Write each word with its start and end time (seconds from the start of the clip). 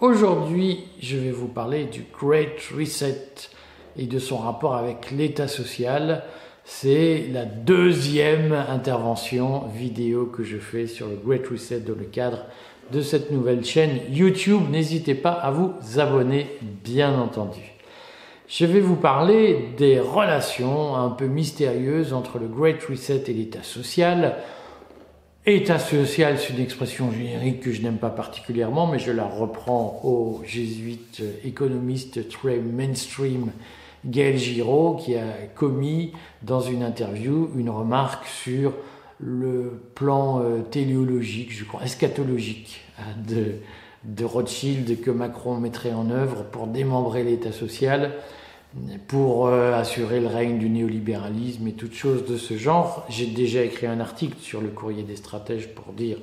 Aujourd'hui 0.00 0.84
je 1.00 1.16
vais 1.16 1.32
vous 1.32 1.48
parler 1.48 1.86
du 1.86 2.04
Great 2.16 2.60
Reset 2.72 3.50
et 3.96 4.06
de 4.06 4.20
son 4.20 4.36
rapport 4.36 4.76
avec 4.76 5.10
l'état 5.10 5.48
social. 5.48 6.22
C'est 6.62 7.24
la 7.32 7.44
deuxième 7.44 8.52
intervention 8.52 9.64
vidéo 9.74 10.26
que 10.26 10.44
je 10.44 10.58
fais 10.58 10.86
sur 10.86 11.08
le 11.08 11.16
Great 11.16 11.48
Reset 11.48 11.80
dans 11.80 11.96
le 11.98 12.04
cadre 12.04 12.44
de 12.92 13.00
cette 13.00 13.32
nouvelle 13.32 13.64
chaîne 13.64 13.98
YouTube. 14.12 14.70
N'hésitez 14.70 15.16
pas 15.16 15.32
à 15.32 15.50
vous 15.50 15.72
abonner 15.96 16.46
bien 16.84 17.18
entendu. 17.18 17.74
Je 18.46 18.66
vais 18.66 18.80
vous 18.80 18.94
parler 18.94 19.70
des 19.78 19.98
relations 19.98 20.94
un 20.94 21.10
peu 21.10 21.26
mystérieuses 21.26 22.12
entre 22.12 22.38
le 22.38 22.46
Great 22.46 22.80
Reset 22.84 23.24
et 23.26 23.32
l'état 23.32 23.64
social 23.64 24.36
État 25.50 25.78
social, 25.78 26.38
c'est 26.38 26.52
une 26.52 26.60
expression 26.60 27.10
générique 27.10 27.60
que 27.60 27.72
je 27.72 27.80
n'aime 27.80 27.96
pas 27.96 28.10
particulièrement, 28.10 28.86
mais 28.86 28.98
je 28.98 29.10
la 29.10 29.24
reprends 29.24 30.00
au 30.04 30.42
jésuite 30.44 31.22
économiste 31.42 32.28
très 32.28 32.58
mainstream 32.58 33.50
Gaël 34.04 34.36
Giraud, 34.36 34.96
qui 34.96 35.16
a 35.16 35.24
commis 35.54 36.12
dans 36.42 36.60
une 36.60 36.82
interview 36.82 37.50
une 37.56 37.70
remarque 37.70 38.26
sur 38.26 38.74
le 39.20 39.80
plan 39.94 40.40
euh, 40.40 40.60
téléologique, 40.60 41.52
je 41.52 41.64
crois, 41.64 41.82
eschatologique 41.82 42.82
hein, 42.98 43.16
de 44.04 44.24
Rothschild 44.24 45.00
que 45.00 45.10
Macron 45.10 45.56
mettrait 45.56 45.92
en 45.92 46.10
œuvre 46.10 46.44
pour 46.44 46.66
démembrer 46.66 47.24
l'État 47.24 47.52
social 47.52 48.12
pour 49.06 49.46
euh, 49.46 49.72
assurer 49.72 50.20
le 50.20 50.26
règne 50.26 50.58
du 50.58 50.68
néolibéralisme 50.68 51.66
et 51.68 51.72
toutes 51.72 51.94
choses 51.94 52.26
de 52.26 52.36
ce 52.36 52.56
genre. 52.56 53.06
J'ai 53.08 53.26
déjà 53.26 53.62
écrit 53.62 53.86
un 53.86 54.00
article 54.00 54.38
sur 54.40 54.60
le 54.60 54.68
courrier 54.68 55.02
des 55.02 55.16
stratèges 55.16 55.68
pour 55.68 55.92
dire 55.92 56.18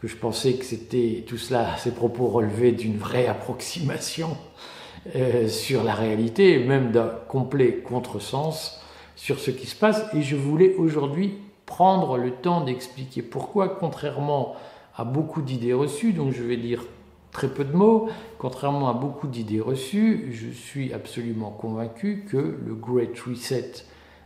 que 0.00 0.08
je 0.08 0.16
pensais 0.16 0.54
que 0.54 0.64
c'était 0.64 1.24
tout 1.26 1.36
cela, 1.36 1.76
ces 1.76 1.90
propos 1.90 2.26
relevaient 2.28 2.72
d'une 2.72 2.96
vraie 2.96 3.26
approximation 3.26 4.36
euh, 5.14 5.48
sur 5.48 5.82
la 5.82 5.94
réalité, 5.94 6.58
même 6.58 6.90
d'un 6.90 7.10
complet 7.28 7.78
contresens 7.78 8.80
sur 9.16 9.38
ce 9.38 9.50
qui 9.50 9.66
se 9.66 9.76
passe. 9.76 10.04
Et 10.14 10.22
je 10.22 10.36
voulais 10.36 10.74
aujourd'hui 10.76 11.34
prendre 11.66 12.16
le 12.16 12.30
temps 12.30 12.62
d'expliquer 12.62 13.22
pourquoi, 13.22 13.68
contrairement 13.68 14.54
à 14.96 15.04
beaucoup 15.04 15.42
d'idées 15.42 15.72
reçues, 15.72 16.12
donc 16.12 16.32
je 16.32 16.42
vais 16.42 16.56
dire 16.56 16.84
très 17.32 17.48
peu 17.48 17.64
de 17.64 17.72
mots. 17.72 18.08
Contrairement 18.38 18.88
à 18.88 18.92
beaucoup 18.92 19.26
d'idées 19.26 19.60
reçues, 19.60 20.28
je 20.32 20.48
suis 20.48 20.92
absolument 20.92 21.50
convaincu 21.50 22.24
que 22.28 22.36
le 22.36 22.74
Great 22.74 23.18
Reset 23.18 23.72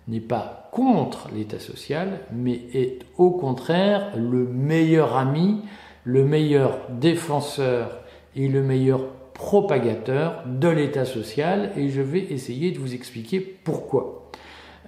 n'est 0.09 0.21
pas 0.21 0.69
contre 0.73 1.29
l'État 1.35 1.59
social, 1.59 2.21
mais 2.33 2.61
est 2.75 3.01
au 3.17 3.31
contraire 3.31 4.17
le 4.17 4.47
meilleur 4.47 5.17
ami, 5.17 5.63
le 6.05 6.25
meilleur 6.25 6.79
défenseur 6.91 8.01
et 8.37 8.49
le 8.49 8.63
meilleur 8.63 9.07
propagateur 9.33 10.45
de 10.47 10.69
l'État 10.69 11.05
social, 11.05 11.73
et 11.77 11.89
je 11.89 12.03
vais 12.03 12.21
essayer 12.21 12.71
de 12.71 12.79
vous 12.79 12.95
expliquer 12.95 13.41
pourquoi. 13.41 14.24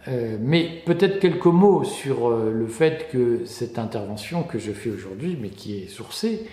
Euh, 0.09 0.37
mais 0.41 0.83
peut-être 0.85 1.19
quelques 1.19 1.47
mots 1.47 1.83
sur 1.83 2.29
euh, 2.29 2.53
le 2.53 2.67
fait 2.67 3.09
que 3.11 3.45
cette 3.45 3.79
intervention 3.79 4.45
que 4.45 4.59
je 4.59 4.73
fais 4.73 4.91
aujourd'hui, 4.91 5.37
mais 5.41 5.49
qui 5.49 5.79
est 5.79 5.89
sourcée, 5.89 6.47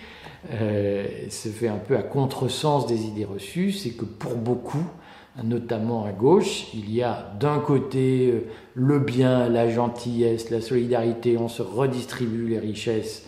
euh, 0.52 1.06
se 1.30 1.48
fait 1.48 1.68
un 1.68 1.78
peu 1.78 1.96
à 1.96 2.02
contresens 2.02 2.86
des 2.86 3.06
idées 3.06 3.24
reçues, 3.24 3.72
c'est 3.72 3.90
que 3.90 4.04
pour 4.04 4.36
beaucoup, 4.36 4.84
notamment 5.42 6.04
à 6.04 6.12
gauche, 6.12 6.66
il 6.74 6.94
y 6.94 7.02
a 7.02 7.32
d'un 7.40 7.58
côté 7.58 8.30
euh, 8.30 8.40
le 8.74 8.98
bien, 8.98 9.48
la 9.48 9.68
gentillesse, 9.70 10.50
la 10.50 10.60
solidarité, 10.60 11.38
on 11.38 11.48
se 11.48 11.62
redistribue 11.62 12.48
les 12.48 12.58
richesses 12.58 13.26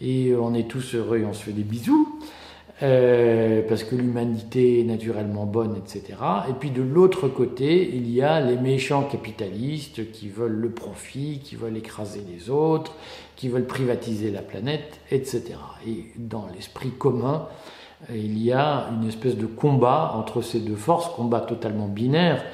et 0.00 0.34
on 0.36 0.54
est 0.54 0.68
tous 0.68 0.94
heureux 0.94 1.18
et 1.18 1.24
on 1.24 1.32
se 1.32 1.44
fait 1.44 1.52
des 1.52 1.62
bisous. 1.62 2.20
Euh, 2.80 3.62
parce 3.68 3.82
que 3.82 3.96
l'humanité 3.96 4.80
est 4.80 4.84
naturellement 4.84 5.46
bonne, 5.46 5.76
etc. 5.76 6.16
Et 6.48 6.52
puis 6.52 6.70
de 6.70 6.82
l'autre 6.82 7.26
côté, 7.26 7.90
il 7.92 8.08
y 8.08 8.22
a 8.22 8.40
les 8.40 8.56
méchants 8.56 9.02
capitalistes 9.02 10.12
qui 10.12 10.28
veulent 10.28 10.52
le 10.52 10.70
profit, 10.70 11.40
qui 11.42 11.56
veulent 11.56 11.76
écraser 11.76 12.22
les 12.32 12.50
autres, 12.50 12.94
qui 13.34 13.48
veulent 13.48 13.66
privatiser 13.66 14.30
la 14.30 14.42
planète, 14.42 15.00
etc. 15.10 15.54
Et 15.88 16.04
dans 16.16 16.46
l'esprit 16.54 16.90
commun, 16.90 17.48
il 18.14 18.38
y 18.38 18.52
a 18.52 18.88
une 18.92 19.08
espèce 19.08 19.36
de 19.36 19.46
combat 19.46 20.12
entre 20.14 20.40
ces 20.40 20.60
deux 20.60 20.76
forces, 20.76 21.08
combat 21.16 21.40
totalement 21.40 21.88
binaire, 21.88 22.44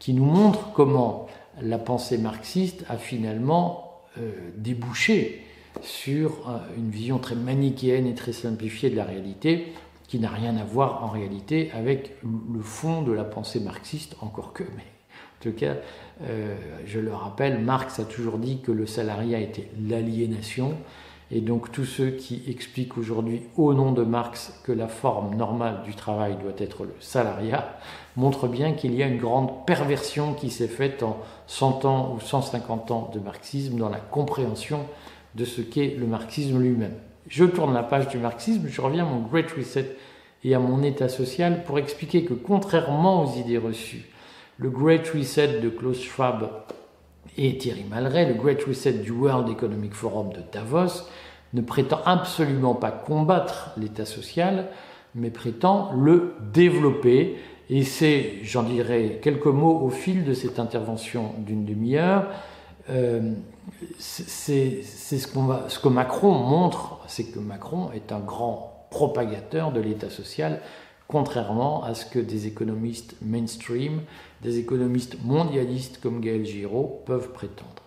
qui 0.00 0.12
nous 0.12 0.24
montre 0.24 0.72
comment 0.72 1.28
la 1.62 1.78
pensée 1.78 2.18
marxiste 2.18 2.84
a 2.88 2.96
finalement 2.96 4.02
euh, 4.18 4.32
débouché 4.56 5.44
sur 5.82 6.48
euh, 6.48 6.58
une 6.76 6.90
vision 6.90 7.18
très 7.18 7.34
manichéenne 7.34 8.06
et 8.06 8.14
très 8.14 8.32
simplifiée 8.32 8.90
de 8.90 8.96
la 8.96 9.04
réalité, 9.04 9.72
qui 10.06 10.18
n'a 10.18 10.30
rien 10.30 10.56
à 10.56 10.64
voir 10.64 11.04
en 11.04 11.08
réalité 11.08 11.70
avec 11.72 12.16
le 12.22 12.60
fond 12.60 13.02
de 13.02 13.12
la 13.12 13.24
pensée 13.24 13.60
marxiste, 13.60 14.16
encore 14.20 14.52
que. 14.52 14.64
Mais 14.76 14.84
en 15.40 15.42
tout 15.42 15.52
cas, 15.52 15.74
euh, 16.22 16.56
je 16.86 16.98
le 16.98 17.14
rappelle, 17.14 17.60
Marx 17.60 18.00
a 18.00 18.04
toujours 18.04 18.38
dit 18.38 18.60
que 18.60 18.72
le 18.72 18.86
salariat 18.86 19.38
était 19.38 19.68
l'aliénation, 19.80 20.74
et 21.30 21.42
donc 21.42 21.70
tous 21.70 21.84
ceux 21.84 22.10
qui 22.10 22.42
expliquent 22.48 22.96
aujourd'hui 22.96 23.42
au 23.56 23.74
nom 23.74 23.92
de 23.92 24.02
Marx 24.02 24.58
que 24.64 24.72
la 24.72 24.88
forme 24.88 25.36
normale 25.36 25.82
du 25.84 25.94
travail 25.94 26.36
doit 26.42 26.54
être 26.56 26.84
le 26.84 26.94
salariat, 27.00 27.78
montrent 28.16 28.48
bien 28.48 28.72
qu'il 28.72 28.94
y 28.94 29.02
a 29.02 29.06
une 29.06 29.18
grande 29.18 29.66
perversion 29.66 30.32
qui 30.32 30.50
s'est 30.50 30.68
faite 30.68 31.02
en 31.02 31.18
100 31.46 31.84
ans 31.84 32.14
ou 32.16 32.20
150 32.20 32.90
ans 32.90 33.10
de 33.12 33.20
marxisme 33.20 33.76
dans 33.76 33.90
la 33.90 34.00
compréhension 34.00 34.86
de 35.34 35.44
ce 35.44 35.60
qu'est 35.60 35.96
le 35.98 36.06
marxisme 36.06 36.60
lui-même. 36.60 36.94
Je 37.28 37.44
tourne 37.44 37.74
la 37.74 37.82
page 37.82 38.08
du 38.08 38.18
marxisme, 38.18 38.66
je 38.68 38.80
reviens 38.80 39.06
à 39.06 39.08
mon 39.08 39.20
Great 39.20 39.50
Reset 39.50 39.96
et 40.44 40.54
à 40.54 40.58
mon 40.58 40.82
état 40.82 41.08
social 41.08 41.64
pour 41.64 41.78
expliquer 41.78 42.24
que 42.24 42.34
contrairement 42.34 43.24
aux 43.24 43.38
idées 43.38 43.58
reçues, 43.58 44.06
le 44.56 44.70
Great 44.70 45.06
Reset 45.08 45.60
de 45.60 45.68
Klaus 45.68 46.00
Schwab 46.00 46.50
et 47.36 47.56
Thierry 47.58 47.84
Malray, 47.88 48.26
le 48.26 48.34
Great 48.34 48.62
Reset 48.64 48.94
du 48.94 49.12
World 49.12 49.48
Economic 49.48 49.94
Forum 49.94 50.32
de 50.32 50.40
Davos, 50.52 51.04
ne 51.54 51.60
prétend 51.60 52.00
absolument 52.04 52.74
pas 52.74 52.90
combattre 52.90 53.70
l'état 53.76 54.04
social, 54.04 54.66
mais 55.14 55.30
prétend 55.30 55.92
le 55.92 56.34
développer. 56.52 57.36
Et 57.70 57.82
c'est, 57.82 58.36
j'en 58.42 58.62
dirai 58.62 59.20
quelques 59.22 59.46
mots 59.46 59.80
au 59.80 59.90
fil 59.90 60.24
de 60.24 60.32
cette 60.32 60.58
intervention 60.58 61.32
d'une 61.38 61.64
demi-heure, 61.64 62.26
euh, 62.90 63.32
c'est 63.98 64.82
ce, 64.82 65.26
que 65.26 65.88
Macron 65.88 66.32
montre, 66.32 67.00
c'est 67.06 67.24
que 67.24 67.38
Macron 67.38 67.90
est 67.92 68.12
un 68.12 68.20
grand 68.20 68.86
propagateur 68.90 69.72
de 69.72 69.80
l'État 69.80 70.10
social, 70.10 70.60
contrairement 71.06 71.84
à 71.84 71.94
ce 71.94 72.06
que 72.06 72.18
des 72.18 72.46
économistes 72.46 73.16
mainstream, 73.22 74.02
des 74.42 74.58
économistes 74.58 75.22
mondialistes 75.24 76.00
comme 76.00 76.20
Gaël 76.20 76.44
Giraud 76.44 77.02
peuvent 77.06 77.32
prétendre. 77.32 77.82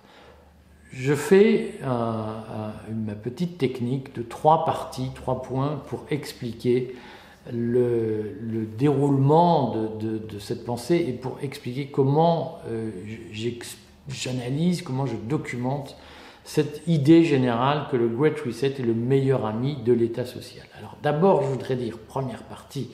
Je 0.91 1.13
fais 1.13 1.79
ma 1.81 3.15
petite 3.21 3.57
technique 3.57 4.13
de 4.13 4.23
trois 4.23 4.65
parties, 4.65 5.11
trois 5.15 5.41
points 5.41 5.81
pour 5.87 6.05
expliquer 6.09 6.95
le, 7.51 8.65
déroulement 8.77 9.73
de, 9.99 10.39
cette 10.39 10.65
pensée 10.65 11.05
et 11.07 11.13
pour 11.13 11.37
expliquer 11.41 11.87
comment 11.87 12.59
euh, 12.67 12.91
j'explique 13.31 13.80
j'analyse, 14.13 14.81
comment 14.81 15.05
je 15.05 15.15
documente 15.15 15.95
cette 16.43 16.81
idée 16.87 17.23
générale 17.23 17.87
que 17.91 17.97
le 17.97 18.07
Great 18.07 18.39
Reset 18.39 18.73
est 18.79 18.85
le 18.85 18.93
meilleur 18.93 19.45
ami 19.45 19.77
de 19.85 19.93
l'État 19.93 20.25
social. 20.25 20.65
Alors 20.77 20.97
d'abord, 21.03 21.43
je 21.43 21.47
voudrais 21.47 21.75
dire, 21.75 21.97
première 21.99 22.43
partie, 22.43 22.89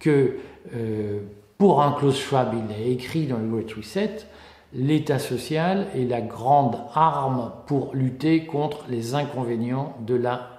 que 0.00 0.36
euh, 0.74 1.20
pour 1.58 1.82
un 1.82 1.92
Klaus 1.92 2.18
Schwab, 2.18 2.54
il 2.54 2.74
a 2.74 2.78
écrit 2.78 3.26
dans 3.26 3.38
le 3.38 3.48
Great 3.48 3.72
Reset, 3.72 4.26
l'État 4.74 5.18
social 5.18 5.86
est 5.94 6.04
la 6.04 6.20
grande 6.20 6.78
arme 6.94 7.52
pour 7.66 7.94
lutter 7.94 8.44
contre 8.44 8.84
les 8.88 9.14
inconvénients 9.14 9.96
de 10.06 10.14
la 10.14 10.50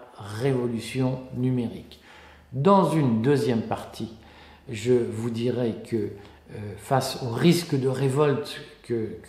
révolution 0.42 1.20
numérique. 1.36 2.00
Dans 2.52 2.90
une 2.90 3.22
deuxième 3.22 3.62
partie, 3.62 4.14
je 4.72 4.94
vous 4.94 5.30
dirai 5.30 5.76
que 5.88 5.96
euh, 5.96 6.74
face 6.78 7.22
au 7.24 7.30
risque 7.30 7.80
de 7.80 7.88
révolte 7.88 8.60
que, 8.84 9.20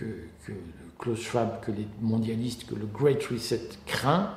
Klaus 0.99 1.21
Schwab, 1.21 1.61
que 1.61 1.71
les 1.71 1.87
mondialistes, 2.01 2.67
que 2.67 2.75
le 2.75 2.87
Great 2.87 3.23
Reset 3.25 3.69
craint, 3.87 4.35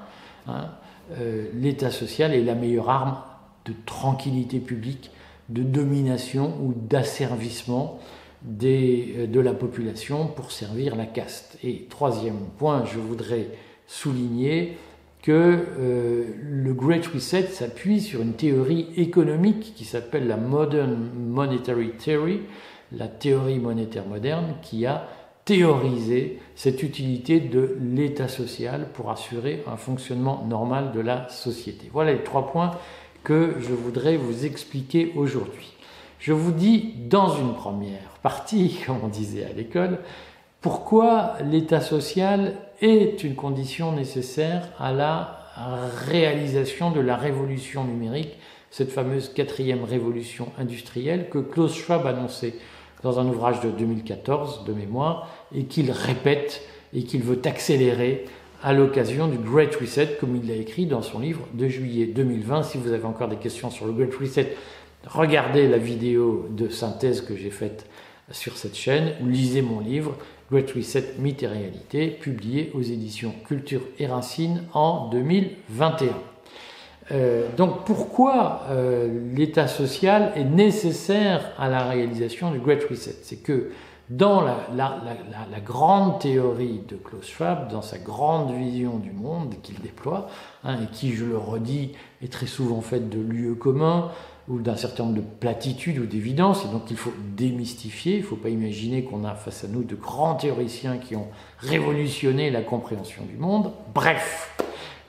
hein, 0.48 0.70
euh, 1.18 1.48
l'État 1.54 1.92
social 1.92 2.34
est 2.34 2.44
la 2.44 2.56
meilleure 2.56 2.90
arme 2.90 3.18
de 3.66 3.74
tranquillité 3.86 4.60
publique, 4.60 5.12
de 5.50 5.64
domination 5.64 6.56
ou 6.62 6.74
d'asservissement 6.74 8.00
euh, 8.64 9.28
de 9.28 9.40
la 9.40 9.54
population 9.54 10.28
pour 10.28 10.52
servir 10.52 10.96
la 10.96 11.06
caste. 11.06 11.58
Et 11.64 11.86
troisième 11.90 12.40
point, 12.58 12.86
je 12.86 13.00
voudrais 13.00 13.48
souligner 13.88 14.78
que 15.22 15.32
euh, 15.80 16.26
le 16.42 16.74
Great 16.74 17.08
Reset 17.08 17.48
s'appuie 17.48 18.02
sur 18.02 18.22
une 18.22 18.34
théorie 18.34 18.88
économique 18.98 19.74
qui 19.76 19.86
s'appelle 19.86 20.28
la 20.28 20.36
Modern 20.36 21.10
Monetary 21.16 21.92
Theory, 21.92 22.42
la 22.92 23.08
théorie 23.08 23.60
monétaire 23.60 24.06
moderne, 24.06 24.56
qui 24.62 24.86
a 24.86 25.08
théoriser 25.46 26.40
cette 26.56 26.84
utilité 26.84 27.40
de 27.40 27.78
l'État 27.82 28.28
social 28.28 28.88
pour 28.94 29.12
assurer 29.12 29.64
un 29.68 29.78
fonctionnement 29.78 30.46
normal 30.48 30.92
de 30.94 31.02
la 31.02 31.28
société. 31.30 31.90
Voilà 31.92 32.14
les 32.14 32.24
trois 32.24 32.48
points 32.48 32.72
que 33.24 33.56
je 33.60 33.74
voudrais 33.74 34.18
vous 34.18 34.46
expliquer 34.46 35.12
aujourd'hui. 35.16 35.74
Je 36.20 36.32
vous 36.32 36.52
dis 36.52 36.94
dans 37.10 37.36
une 37.36 37.54
première 37.54 38.18
partie, 38.22 38.80
comme 38.86 39.00
on 39.04 39.08
disait 39.08 39.46
à 39.46 39.54
l'école, 39.54 40.00
pourquoi 40.62 41.34
l'état 41.44 41.82
social 41.82 42.54
est 42.82 43.24
une 43.24 43.36
condition 43.36 43.92
nécessaire 43.92 44.70
à 44.80 44.94
la 44.94 45.40
réalisation 46.08 46.92
de 46.92 47.02
la 47.02 47.18
révolution 47.18 47.84
numérique, 47.84 48.38
cette 48.72 48.92
fameuse 48.92 49.30
quatrième 49.30 49.84
révolution 49.84 50.48
industrielle 50.58 51.30
que 51.30 51.38
Klaus 51.40 51.76
Schwab 51.76 52.08
annonçait 52.08 52.56
dans 53.04 53.20
un 53.20 53.28
ouvrage 53.28 53.60
de 53.62 53.70
2014 53.70 54.64
de 54.66 54.74
mémoire 54.74 55.30
et 55.54 55.66
qu'il 55.66 55.92
répète 55.92 56.62
et 56.94 57.04
qu'il 57.04 57.22
veut 57.22 57.42
accélérer 57.46 58.26
à 58.64 58.72
l'occasion 58.72 59.28
du 59.28 59.38
Great 59.38 59.76
Reset, 59.76 60.18
comme 60.20 60.38
il 60.38 60.48
l'a 60.48 60.56
écrit 60.56 60.86
dans 60.86 61.02
son 61.02 61.20
livre 61.20 61.42
de 61.54 61.68
juillet 61.68 62.06
2020. 62.06 62.64
Si 62.64 62.78
vous 62.78 62.94
avez 62.94 63.06
encore 63.06 63.28
des 63.28 63.36
questions 63.36 63.70
sur 63.70 63.86
le 63.86 63.92
Great 63.92 64.16
Reset, 64.16 64.56
regardez 65.06 65.68
la 65.68 65.78
vidéo 65.78 66.48
de 66.50 66.70
synthèse 66.70 67.22
que 67.22 67.36
j'ai 67.36 67.52
faite 67.52 67.86
sur 68.32 68.56
cette 68.56 68.76
chaîne 68.76 69.14
ou 69.22 69.28
lisez 69.28 69.62
mon 69.62 69.82
livre 69.82 70.16
Great 70.50 70.72
Reset, 70.72 71.16
Mythe 71.20 71.44
et 71.44 71.48
Réalité, 71.48 72.08
publié 72.08 72.72
aux 72.74 72.82
éditions 72.82 73.34
Culture 73.46 73.82
et 74.00 74.08
Racine 74.08 74.64
en 74.74 75.10
2021. 75.10 76.33
Euh, 77.12 77.48
donc 77.58 77.86
pourquoi 77.86 78.62
euh, 78.70 79.34
l'état 79.36 79.68
social 79.68 80.32
est 80.36 80.46
nécessaire 80.46 81.52
à 81.58 81.70
la 81.70 81.84
réalisation 81.84 82.52
du 82.52 82.60
Great 82.60 82.84
Reset? 82.90 83.16
C'est 83.24 83.44
que 83.44 83.72
dans 84.10 84.42
la, 84.42 84.58
grande 85.66 86.20
théorie 86.20 86.82
de 86.88 86.96
Klaus 86.96 87.28
Schwab, 87.28 87.72
dans 87.72 87.82
sa 87.82 87.98
grande 87.98 88.54
vision 88.54 88.98
du 88.98 89.12
monde 89.12 89.56
qu'il 89.64 89.80
déploie, 89.80 90.28
hein, 90.64 90.76
et 90.84 90.88
qui, 90.94 91.14
je 91.14 91.26
le 91.26 91.38
redis, 91.38 91.94
est 92.22 92.32
très 92.32 92.46
souvent 92.46 92.82
faite 92.82 93.10
de 93.10 93.20
lieux 93.20 93.56
communs 93.56 94.12
ou 94.50 94.60
d'un 94.60 94.76
certain 94.76 95.04
nombre 95.04 95.16
de 95.16 95.22
platitudes 95.22 96.00
ou 96.00 96.06
d'évidences, 96.06 96.66
et 96.66 96.68
donc 96.68 96.92
il 96.92 96.98
faut 96.98 97.14
démystifier, 97.36 98.16
il 98.18 98.22
ne 98.22 98.26
faut 98.26 98.36
pas 98.36 98.50
imaginer 98.50 99.04
qu'on 99.04 99.24
a 99.24 99.36
face 99.36 99.64
à 99.64 99.68
nous 99.70 99.84
de 99.84 99.96
grands 99.96 100.36
théoriciens 100.36 100.98
qui 100.98 101.16
ont 101.16 101.28
révolutionné 101.60 102.52
la 102.52 102.62
compréhension 102.62 103.24
du 103.24 103.38
monde. 103.38 103.72
Bref, 103.94 104.54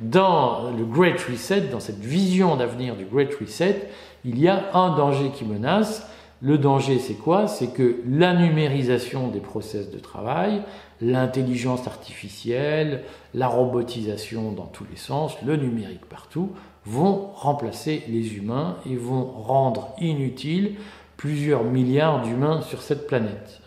dans 0.01 0.71
le 0.71 0.85
Great 0.85 1.21
Reset, 1.21 1.63
dans 1.63 1.81
cette 1.81 2.01
vision 2.01 2.57
d'avenir 2.57 2.97
du 2.97 3.05
Great 3.05 3.35
Reset, 3.41 3.89
il 4.25 4.39
y 4.39 4.49
a 4.49 4.75
un 4.75 4.97
danger 4.97 5.31
qui 5.31 5.45
menace, 5.45 6.07
le 6.43 6.59
danger, 6.59 6.99
c'est 6.99 7.15
quoi? 7.15 7.47
C'est 7.47 7.73
que 7.73 8.03
la 8.07 8.35
numérisation 8.35 9.29
des 9.29 9.41
process 9.41 9.91
de 9.91 9.99
travail, 9.99 10.63
l'intelligence 11.01 11.87
artificielle, 11.87 13.03
la 13.33 13.49
robotisation 13.49 14.53
dans 14.53 14.67
tous 14.67 14.85
les 14.91 14.97
sens, 14.97 15.33
le 15.45 15.57
numérique 15.57 16.05
partout, 16.07 16.51
vont 16.85 17.31
remplacer 17.35 18.03
les 18.09 18.37
humains 18.37 18.77
et 18.85 18.97
vont 18.97 19.25
rendre 19.25 19.95
inutiles 19.99 20.75
plusieurs 21.17 21.65
milliards 21.65 22.23
d'humains 22.23 22.61
sur 22.61 22.83
cette 22.83 23.07
planète. 23.07 23.63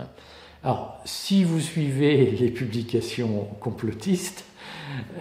Alors, 0.63 0.99
si 1.05 1.43
vous 1.43 1.59
suivez 1.59 2.31
les 2.31 2.49
publications 2.51 3.47
complotistes, 3.59 4.45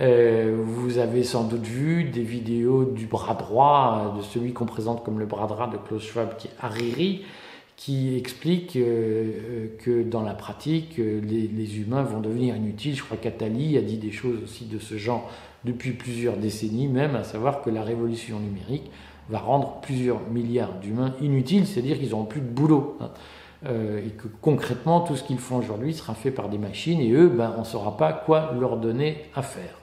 euh, 0.01 0.57
vous 0.65 0.99
avez 0.99 1.25
sans 1.25 1.45
doute 1.45 1.67
vu 1.67 2.05
des 2.05 2.23
vidéos 2.23 2.85
du 2.85 3.07
bras 3.07 3.35
droit, 3.35 4.15
de 4.17 4.23
celui 4.23 4.53
qu'on 4.53 4.67
présente 4.67 5.05
comme 5.05 5.19
le 5.19 5.27
bras 5.27 5.47
droit 5.47 5.69
de 5.71 5.77
Klaus 5.77 6.03
Schwab, 6.03 6.37
qui 6.37 6.49
est 6.49 6.53
Hariri, 6.61 7.25
qui 7.77 8.17
explique 8.17 8.77
euh, 8.77 8.81
euh, 8.85 9.67
que 9.79 10.03
dans 10.03 10.23
la 10.23 10.35
pratique, 10.35 10.99
euh, 10.99 11.21
les, 11.21 11.79
humains 11.79 12.03
vont 12.03 12.21
devenir 12.21 12.57
inutiles. 12.57 12.97
Je 12.97 13.03
crois 13.03 13.19
qu'Atali 13.19 13.77
a 13.77 13.83
dit 13.83 13.99
des 13.99 14.13
choses 14.13 14.43
aussi 14.43 14.65
de 14.65 14.79
ce 14.79 14.97
genre 14.97 15.31
depuis 15.65 15.93
plusieurs 15.93 16.37
décennies 16.37 16.89
même, 16.89 17.17
à 17.17 17.25
savoir 17.25 17.63
que 17.63 17.71
la 17.71 17.83
révolution 17.83 18.41
numérique 18.41 18.91
va 19.29 19.39
rendre 19.39 19.81
plusieurs 19.83 20.21
milliards 20.31 20.75
d'humains 20.81 21.15
inutiles, 21.21 21.67
c'est-à-dire 21.67 21.99
qu'ils 21.99 22.11
n'auront 22.11 22.25
plus 22.25 22.41
de 22.41 22.47
boulot. 22.47 22.97
Hein. 23.01 23.11
Et 23.67 24.11
que 24.11 24.29
concrètement, 24.41 25.01
tout 25.01 25.17
ce 25.17 25.25
qu'ils 25.25 25.39
font 25.39 25.57
aujourd'hui 25.57 25.93
sera 25.93 26.15
fait 26.15 26.31
par 26.31 26.49
des 26.49 26.59
machines, 26.59 27.01
et 27.01 27.11
eux, 27.11 27.29
ben, 27.29 27.55
on 27.57 27.61
ne 27.61 27.65
saura 27.65 27.97
pas 27.97 28.13
quoi 28.13 28.53
leur 28.59 28.77
donner 28.77 29.25
à 29.35 29.43
faire. 29.43 29.81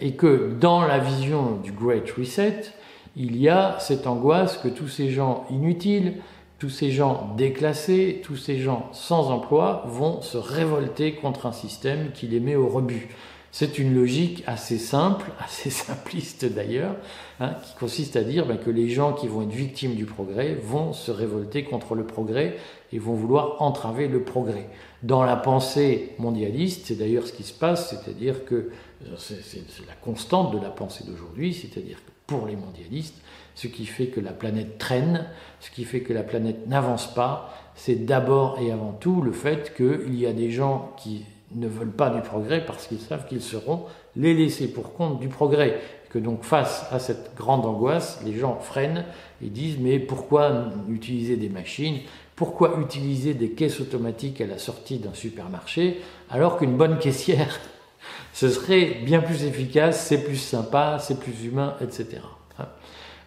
et 0.00 0.12
que 0.12 0.54
dans 0.58 0.82
la 0.82 0.98
vision 0.98 1.56
du 1.62 1.72
Great 1.72 2.10
Reset, 2.12 2.72
il 3.16 3.36
y 3.36 3.48
a 3.48 3.76
cette 3.78 4.06
angoisse 4.06 4.58
que 4.58 4.68
tous 4.68 4.88
ces 4.88 5.10
gens 5.10 5.44
inutiles, 5.50 6.14
tous 6.58 6.70
ces 6.70 6.90
gens 6.90 7.34
déclassés, 7.36 8.22
tous 8.24 8.36
ces 8.36 8.58
gens 8.58 8.88
sans 8.92 9.30
emploi 9.30 9.84
vont 9.86 10.22
se 10.22 10.38
révolter 10.38 11.14
contre 11.14 11.46
un 11.46 11.52
système 11.52 12.10
qui 12.12 12.26
les 12.26 12.40
met 12.40 12.56
au 12.56 12.68
rebut. 12.68 13.08
C'est 13.56 13.78
une 13.78 13.94
logique 13.94 14.42
assez 14.48 14.78
simple, 14.78 15.30
assez 15.38 15.70
simpliste 15.70 16.44
d'ailleurs, 16.44 16.96
hein, 17.38 17.54
qui 17.62 17.76
consiste 17.76 18.16
à 18.16 18.24
dire 18.24 18.46
ben, 18.46 18.58
que 18.58 18.68
les 18.68 18.88
gens 18.88 19.12
qui 19.12 19.28
vont 19.28 19.42
être 19.42 19.54
victimes 19.54 19.94
du 19.94 20.06
progrès 20.06 20.54
vont 20.54 20.92
se 20.92 21.12
révolter 21.12 21.62
contre 21.62 21.94
le 21.94 22.04
progrès 22.04 22.56
et 22.92 22.98
vont 22.98 23.14
vouloir 23.14 23.62
entraver 23.62 24.08
le 24.08 24.24
progrès. 24.24 24.68
Dans 25.04 25.22
la 25.22 25.36
pensée 25.36 26.16
mondialiste, 26.18 26.86
c'est 26.86 26.96
d'ailleurs 26.96 27.28
ce 27.28 27.32
qui 27.32 27.44
se 27.44 27.52
passe, 27.52 27.90
c'est-à-dire 27.90 28.44
que 28.44 28.70
c'est 29.18 29.86
la 29.86 29.94
constante 30.02 30.52
de 30.52 30.58
la 30.60 30.70
pensée 30.70 31.04
d'aujourd'hui, 31.04 31.54
c'est-à-dire 31.54 31.98
que 32.04 32.10
pour 32.26 32.48
les 32.48 32.56
mondialistes. 32.56 33.22
Ce 33.54 33.68
qui 33.68 33.86
fait 33.86 34.08
que 34.08 34.18
la 34.18 34.32
planète 34.32 34.78
traîne, 34.78 35.26
ce 35.60 35.70
qui 35.70 35.84
fait 35.84 36.00
que 36.00 36.12
la 36.12 36.24
planète 36.24 36.66
n'avance 36.66 37.14
pas, 37.14 37.54
c'est 37.76 38.04
d'abord 38.04 38.58
et 38.58 38.72
avant 38.72 38.92
tout 38.92 39.22
le 39.22 39.30
fait 39.30 39.72
qu'il 39.76 40.18
y 40.18 40.26
a 40.26 40.32
des 40.32 40.50
gens 40.50 40.92
qui 40.96 41.24
ne 41.54 41.68
veulent 41.68 41.92
pas 41.92 42.10
du 42.10 42.20
progrès 42.20 42.64
parce 42.64 42.86
qu'ils 42.86 43.00
savent 43.00 43.26
qu'ils 43.26 43.42
seront 43.42 43.84
les 44.16 44.34
laissés 44.34 44.68
pour 44.68 44.92
compte 44.94 45.20
du 45.20 45.28
progrès. 45.28 45.80
Que 46.10 46.18
donc 46.18 46.44
face 46.44 46.86
à 46.92 46.98
cette 46.98 47.34
grande 47.36 47.66
angoisse, 47.66 48.20
les 48.24 48.38
gens 48.38 48.58
freinent 48.60 49.04
et 49.42 49.48
disent 49.48 49.78
mais 49.80 49.98
pourquoi 49.98 50.66
utiliser 50.88 51.36
des 51.36 51.48
machines? 51.48 51.98
Pourquoi 52.36 52.78
utiliser 52.80 53.34
des 53.34 53.50
caisses 53.50 53.80
automatiques 53.80 54.40
à 54.40 54.46
la 54.46 54.58
sortie 54.58 54.98
d'un 54.98 55.14
supermarché 55.14 56.00
alors 56.30 56.58
qu'une 56.58 56.76
bonne 56.76 56.98
caissière 56.98 57.60
ce 58.32 58.48
serait 58.48 58.98
bien 59.04 59.20
plus 59.20 59.44
efficace, 59.44 60.06
c'est 60.06 60.22
plus 60.24 60.36
sympa, 60.36 60.98
c'est 61.00 61.18
plus 61.18 61.44
humain, 61.44 61.76
etc. 61.80 62.20
Hein. 62.58 62.66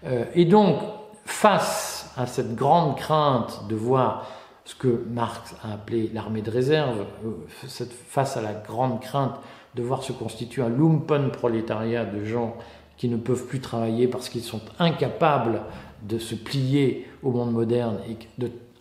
Euh, 0.06 0.26
et 0.36 0.46
donc, 0.46 0.80
face 1.26 2.12
à 2.18 2.26
cette 2.26 2.56
grande 2.56 2.98
crainte 2.98 3.68
de 3.70 3.76
voir 3.76 4.28
ce 4.68 4.76
que 4.76 5.02
Marx 5.10 5.56
a 5.64 5.72
appelé 5.76 6.12
l'armée 6.14 6.42
de 6.42 6.52
réserve, 6.52 7.06
euh, 7.24 7.88
face 8.10 8.36
à 8.36 8.42
la 8.42 8.52
grande 8.52 9.00
crainte 9.00 9.40
de 9.76 9.82
voir 9.82 10.04
se 10.04 10.12
constituer 10.12 10.62
un 10.62 10.68
lumpen 10.68 11.32
prolétariat 11.32 12.04
de 12.04 12.26
gens 12.26 12.58
qui 12.98 13.08
ne 13.08 13.16
peuvent 13.16 13.46
plus 13.46 13.62
travailler 13.62 14.10
parce 14.10 14.28
qu'ils 14.28 14.44
sont 14.44 14.60
incapables 14.78 15.62
de 16.02 16.18
se 16.18 16.36
plier 16.36 17.08
au 17.24 17.32
monde 17.32 17.54
moderne 17.54 18.00
et 18.10 18.18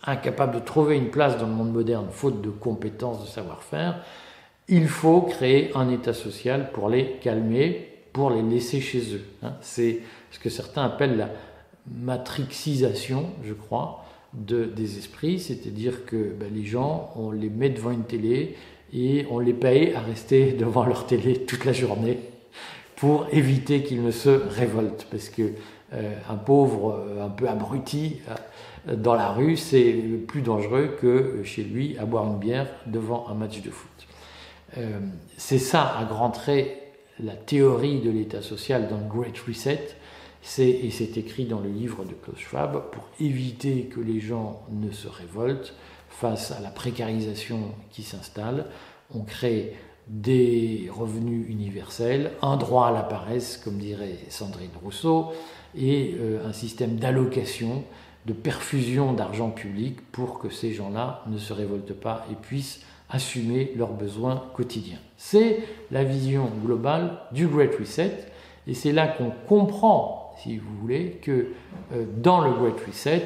incapables 0.02 0.56
de 0.56 0.58
trouver 0.58 0.96
une 0.96 1.10
place 1.10 1.38
dans 1.38 1.46
le 1.46 1.52
monde 1.52 1.72
moderne 1.72 2.08
faute 2.10 2.42
de 2.42 2.50
compétences, 2.50 3.22
de 3.22 3.28
savoir-faire, 3.28 4.02
il 4.66 4.88
faut 4.88 5.20
créer 5.20 5.70
un 5.76 5.88
État 5.88 6.14
social 6.14 6.72
pour 6.72 6.88
les 6.88 7.12
calmer, 7.20 7.92
pour 8.12 8.30
les 8.30 8.42
laisser 8.42 8.80
chez 8.80 9.14
eux. 9.14 9.24
Hein. 9.44 9.52
C'est 9.60 10.00
ce 10.32 10.40
que 10.40 10.50
certains 10.50 10.82
appellent 10.82 11.16
la 11.16 11.28
matrixisation, 11.88 13.26
je 13.44 13.52
crois, 13.52 14.05
de, 14.34 14.64
des 14.64 14.98
esprits, 14.98 15.38
c'est-à-dire 15.38 16.04
que 16.04 16.32
ben, 16.38 16.48
les 16.54 16.64
gens, 16.64 17.12
on 17.16 17.30
les 17.30 17.48
met 17.50 17.70
devant 17.70 17.90
une 17.90 18.04
télé 18.04 18.56
et 18.92 19.26
on 19.30 19.38
les 19.38 19.54
paye 19.54 19.94
à 19.94 20.00
rester 20.00 20.52
devant 20.58 20.84
leur 20.84 21.06
télé 21.06 21.44
toute 21.44 21.64
la 21.64 21.72
journée 21.72 22.18
pour 22.96 23.26
éviter 23.30 23.82
qu'ils 23.82 24.02
ne 24.02 24.10
se 24.10 24.30
révoltent, 24.30 25.06
parce 25.10 25.28
que 25.28 25.52
euh, 25.92 26.14
un 26.28 26.34
pauvre, 26.34 27.06
euh, 27.08 27.24
un 27.24 27.28
peu 27.28 27.48
abruti 27.48 28.16
euh, 28.88 28.96
dans 28.96 29.14
la 29.14 29.30
rue, 29.30 29.56
c'est 29.56 29.92
plus 30.26 30.42
dangereux 30.42 30.96
que 31.00 31.42
chez 31.44 31.62
lui 31.62 31.96
à 31.98 32.04
boire 32.04 32.26
une 32.26 32.38
bière 32.38 32.68
devant 32.86 33.28
un 33.28 33.34
match 33.34 33.62
de 33.62 33.70
foot. 33.70 33.90
C'est 35.38 35.58
ça, 35.58 35.96
à 35.98 36.04
grands 36.04 36.30
traits, 36.30 36.76
la 37.18 37.32
théorie 37.32 38.00
de 38.00 38.10
l'État 38.10 38.42
social 38.42 38.88
dans 38.88 38.98
le 38.98 39.06
Great 39.08 39.38
Reset. 39.38 39.96
Et 40.58 40.90
c'est 40.90 41.16
écrit 41.16 41.44
dans 41.44 41.60
le 41.60 41.68
livre 41.68 42.04
de 42.04 42.14
Klaus 42.14 42.38
Schwab, 42.38 42.90
pour 42.90 43.04
éviter 43.20 43.84
que 43.84 44.00
les 44.00 44.20
gens 44.20 44.62
ne 44.70 44.90
se 44.90 45.08
révoltent 45.08 45.74
face 46.08 46.52
à 46.52 46.60
la 46.60 46.70
précarisation 46.70 47.74
qui 47.90 48.02
s'installe. 48.02 48.66
On 49.14 49.22
crée 49.22 49.74
des 50.08 50.88
revenus 50.90 51.46
universels, 51.48 52.32
un 52.42 52.56
droit 52.56 52.86
à 52.88 52.92
la 52.92 53.02
paresse, 53.02 53.56
comme 53.56 53.78
dirait 53.78 54.18
Sandrine 54.28 54.70
Rousseau, 54.82 55.32
et 55.76 56.14
euh, 56.18 56.46
un 56.48 56.52
système 56.52 56.96
d'allocation, 56.96 57.84
de 58.24 58.32
perfusion 58.32 59.12
d'argent 59.12 59.50
public 59.50 60.00
pour 60.12 60.38
que 60.38 60.48
ces 60.48 60.72
gens-là 60.72 61.22
ne 61.26 61.38
se 61.38 61.52
révoltent 61.52 61.92
pas 61.92 62.24
et 62.30 62.34
puissent 62.34 62.82
assumer 63.08 63.72
leurs 63.76 63.92
besoins 63.92 64.44
quotidiens. 64.54 64.98
C'est 65.16 65.60
la 65.90 66.02
vision 66.02 66.50
globale 66.64 67.18
du 67.32 67.46
Great 67.46 67.74
Reset 67.78 68.26
et 68.66 68.74
c'est 68.74 68.92
là 68.92 69.06
qu'on 69.06 69.30
comprend, 69.48 70.25
si 70.42 70.58
vous 70.58 70.74
voulez, 70.80 71.18
que 71.22 71.48
euh, 71.92 72.04
dans 72.16 72.40
le 72.40 72.52
Great 72.52 72.80
Reset, 72.86 73.22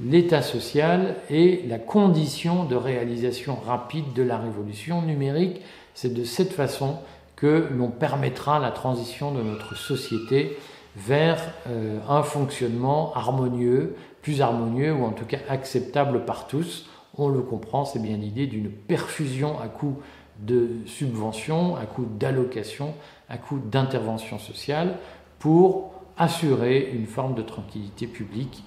l'état 0.00 0.42
social 0.42 1.16
est 1.30 1.68
la 1.68 1.78
condition 1.78 2.64
de 2.64 2.76
réalisation 2.76 3.56
rapide 3.56 4.12
de 4.14 4.22
la 4.22 4.38
révolution 4.38 5.02
numérique. 5.02 5.60
C'est 5.94 6.14
de 6.14 6.24
cette 6.24 6.52
façon 6.52 6.96
que 7.36 7.68
l'on 7.76 7.88
permettra 7.88 8.58
la 8.58 8.70
transition 8.70 9.32
de 9.32 9.42
notre 9.42 9.76
société 9.76 10.56
vers 10.96 11.40
euh, 11.68 11.98
un 12.08 12.22
fonctionnement 12.22 13.12
harmonieux, 13.14 13.96
plus 14.22 14.40
harmonieux 14.40 14.92
ou 14.92 15.04
en 15.04 15.10
tout 15.10 15.24
cas 15.24 15.38
acceptable 15.48 16.24
par 16.24 16.46
tous. 16.46 16.88
On 17.18 17.28
le 17.28 17.40
comprend, 17.40 17.84
c'est 17.84 18.00
bien 18.00 18.16
l'idée 18.16 18.46
d'une 18.46 18.70
perfusion 18.70 19.58
à 19.60 19.68
coup 19.68 19.96
de 20.38 20.68
subventions, 20.86 21.76
à 21.76 21.84
coup 21.84 22.06
d'allocations, 22.06 22.94
à 23.28 23.38
coup 23.38 23.58
d'intervention 23.58 24.38
sociale 24.38 24.96
pour 25.38 25.91
assurer 26.16 26.90
une 26.94 27.06
forme 27.06 27.34
de 27.34 27.42
tranquillité 27.42 28.06
publique. 28.06 28.62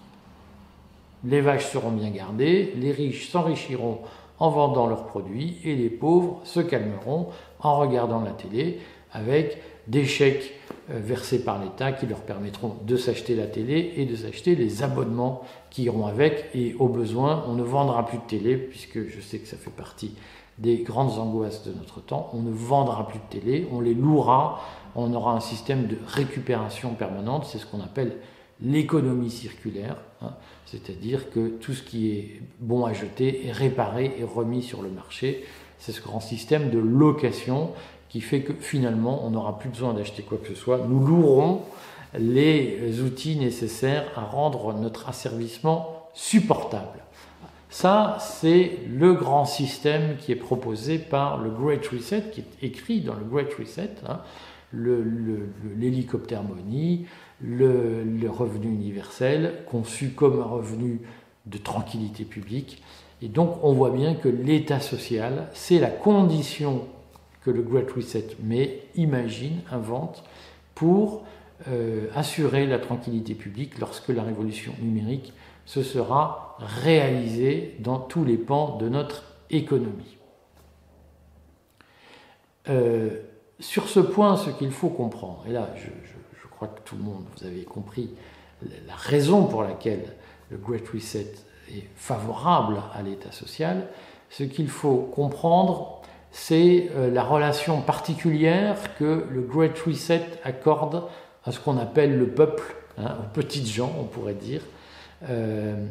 Les 1.24 1.42
vaches 1.42 1.68
seront 1.68 1.92
bien 1.92 2.10
gardées, 2.10 2.74
les 2.76 2.92
riches 2.92 3.30
s'enrichiront 3.30 4.00
en 4.40 4.50
vendant 4.50 4.88
leurs 4.88 5.06
produits 5.06 5.58
et 5.64 5.76
les 5.76 5.90
pauvres 5.90 6.42
se 6.44 6.60
calmeront 6.60 7.30
en 7.60 7.80
regardant 7.80 8.22
la 8.22 8.32
télé 8.32 8.80
avec 9.12 9.62
des 9.88 10.06
chèques 10.06 10.54
euh, 10.92 11.00
versés 11.00 11.44
par 11.44 11.64
l'État 11.64 11.92
qui 11.92 12.06
leur 12.06 12.20
permettront 12.20 12.76
de 12.86 12.98
s'acheter 12.98 13.36
la 13.36 13.48
télé 13.48 13.94
et 13.98 14.06
de 14.06 14.16
s'acheter 14.16 14.56
les 14.56 14.84
abonnements 14.84 15.44
qui 15.70 15.84
iront 15.84 16.06
avec. 16.08 16.46
Et 16.54 16.76
au 16.80 16.88
besoin, 16.88 17.46
on 17.48 17.54
ne 17.54 17.64
vendra 17.64 18.06
plus 18.06 18.18
de 18.18 18.24
télé, 18.24 18.58
puisque 18.58 19.08
je 19.08 19.22
sais 19.22 19.40
que 19.40 19.48
ça 19.48 19.58
fait 19.58 19.72
partie 19.72 20.16
des 20.58 20.78
grandes 20.78 21.20
angoisses 21.20 21.64
de 21.64 21.74
notre 21.74 22.02
temps. 22.02 22.30
On 22.34 22.42
ne 22.42 22.52
vendra 22.52 23.08
plus 23.08 23.20
de 23.20 23.42
télé, 23.42 23.68
on 23.72 23.82
les 23.82 23.94
louera, 23.94 24.62
on 24.96 25.14
aura 25.14 25.34
un 25.34 25.40
système 25.40 25.88
de 25.88 25.98
récupération 26.08 26.94
permanente, 26.94 27.46
c'est 27.46 27.58
ce 27.58 27.66
qu'on 27.66 27.82
appelle 27.82 28.18
l'économie 28.62 29.30
circulaire, 29.30 29.98
hein. 30.22 30.34
c'est-à-dire 30.66 31.30
que 31.30 31.50
tout 31.50 31.74
ce 31.74 31.84
qui 31.84 32.12
est 32.12 32.42
bon 32.60 32.86
à 32.86 32.94
jeter 32.94 33.48
est 33.48 33.52
réparé 33.52 34.16
et 34.18 34.24
remis 34.24 34.64
sur 34.64 34.82
le 34.82 34.90
marché. 34.90 35.46
C'est 35.78 35.92
ce 35.92 36.02
grand 36.02 36.22
système 36.22 36.70
de 36.70 36.80
location 36.80 37.72
qui 38.08 38.22
fait 38.22 38.42
que 38.42 38.54
finalement 38.54 39.26
on 39.26 39.32
n'aura 39.32 39.60
plus 39.60 39.70
besoin 39.70 39.94
d'acheter 39.94 40.24
quoi 40.24 40.38
que 40.38 40.48
ce 40.48 40.56
soit. 40.56 40.80
Nous 40.88 41.06
louerons 41.06 41.64
les 42.18 43.02
outils 43.02 43.36
nécessaires 43.36 44.06
à 44.16 44.22
rendre 44.22 44.74
notre 44.74 45.10
asservissement 45.10 46.08
supportable. 46.14 47.05
Ça, 47.76 48.16
c'est 48.22 48.80
le 48.90 49.12
grand 49.12 49.44
système 49.44 50.16
qui 50.16 50.32
est 50.32 50.38
proposé 50.38 50.98
par 50.98 51.38
le 51.44 51.50
Great 51.50 51.86
Reset, 51.86 52.30
qui 52.32 52.40
est 52.40 52.64
écrit 52.66 53.02
dans 53.02 53.16
le 53.16 53.26
Great 53.26 53.54
Reset, 53.54 53.96
hein, 54.08 54.22
l'hélicoptère 54.72 56.42
money, 56.42 57.02
le, 57.42 58.02
le, 58.06 58.30
revenu 58.30 58.68
universel, 58.68 59.66
conçu 59.70 60.12
comme 60.12 60.40
un 60.40 60.46
revenu 60.46 61.02
de 61.48 61.58
tranquillité 61.58 62.24
publique. 62.24 62.82
Et 63.22 63.28
donc, 63.28 63.58
on 63.62 63.74
voit 63.74 63.92
bien 63.92 64.16
que 64.16 64.30
l'État 64.30 64.80
social, 64.80 65.50
c'est 65.54 65.80
la 65.80 65.90
condition 65.90 66.88
que 67.44 67.52
le 67.52 67.62
Great 67.62 67.92
Reset 67.92 68.38
met, 68.42 68.84
imagine, 68.96 69.60
invente 69.70 70.24
pour 70.76 71.26
euh, 71.68 72.08
assurer 72.16 72.68
la 72.68 72.80
tranquillité 72.80 73.34
publique 73.34 73.80
lorsque 73.80 74.08
la 74.08 74.24
révolution 74.24 74.72
numérique 74.82 75.34
se 75.66 75.84
sera 75.84 76.58
réalisée 76.60 77.76
dans 77.80 78.00
tous 78.00 78.24
les 78.24 78.38
pans 78.38 78.78
de 78.78 78.88
notre 78.88 79.24
économie. 79.50 80.18
Euh, 82.70 83.22
sur 83.60 83.88
ce 83.88 84.00
point, 84.00 84.38
ce 84.38 84.50
qu'il 84.50 84.72
faut 84.72 84.90
comprendre, 84.90 85.44
et 85.48 85.52
là 85.52 85.70
je, 85.76 85.88
je, 86.42 86.48
crois 86.48 86.68
que 86.70 86.80
tout 86.86 86.96
le 86.96 87.04
monde, 87.04 87.26
vous 87.36 87.46
avez 87.46 87.64
compris 87.64 88.12
la 88.88 88.96
raison 88.96 89.46
pour 89.46 89.62
laquelle 89.62 90.16
le 90.50 90.58
Great 90.58 90.88
Reset 90.88 91.34
est 91.70 91.88
favorable 91.98 92.82
à 92.94 93.02
l'État 93.02 93.32
social, 93.32 93.88
ce 94.30 94.44
qu'il 94.44 94.70
faut 94.70 94.98
comprendre, 95.14 96.02
c'est 96.32 96.90
euh, 96.96 97.12
la 97.12 97.24
relation 97.24 97.82
particulière 97.82 98.78
que 98.98 99.26
le 99.30 99.42
Great 99.42 99.78
Reset 99.80 100.26
accorde 100.44 101.04
à 101.46 101.52
ce 101.52 101.60
qu'on 101.60 101.78
appelle 101.78 102.18
le 102.18 102.28
peuple, 102.28 102.76
hein, 102.98 103.18
aux 103.20 103.34
petites 103.34 103.68
gens, 103.68 103.94
on 104.00 104.04
pourrait 104.04 104.34
dire, 104.34 104.62
euh, 105.30 105.88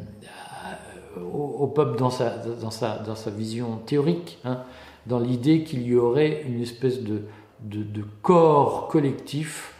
au, 1.17 1.67
peuple 1.67 1.97
dans 1.97 2.09
sa, 2.09 2.37
dans, 2.37 2.71
sa, 2.71 2.97
dans 2.99 3.15
sa 3.15 3.29
vision 3.29 3.77
théorique, 3.77 4.39
hein, 4.43 4.63
dans 5.05 5.19
l'idée 5.19 5.63
qu'il 5.63 5.83
y 5.83 5.95
aurait 5.95 6.43
une 6.45 6.61
espèce 6.61 7.01
de, 7.01 7.23
de, 7.61 8.03
corps 8.21 8.87
collectif 8.87 9.73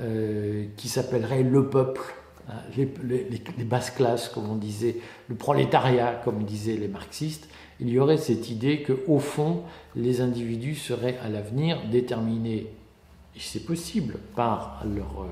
euh, 0.00 0.66
qui 0.76 0.88
s'appellerait 0.88 1.42
le 1.42 1.68
peuple, 1.68 2.00
hein, 2.48 2.54
les, 2.76 2.88
les, 3.58 3.64
basses 3.64 3.90
classes, 3.90 4.28
comme 4.28 4.50
on 4.50 4.56
disait, 4.56 4.96
le 5.28 5.34
prolétariat, 5.34 6.20
comme 6.24 6.44
disaient 6.44 6.76
les 6.76 6.88
marxistes, 6.88 7.48
il 7.80 7.88
y 7.88 7.98
aurait 7.98 8.18
cette 8.18 8.50
idée 8.50 8.82
que, 8.82 9.04
au 9.06 9.18
fond, 9.18 9.62
les 9.96 10.20
individus 10.20 10.76
seraient 10.76 11.18
à 11.24 11.28
l'avenir 11.28 11.78
déterminés, 11.90 12.68
et 13.34 13.40
c'est 13.40 13.64
possible, 13.64 14.18
par 14.34 14.82
leur 14.84 15.22
euh, 15.22 15.28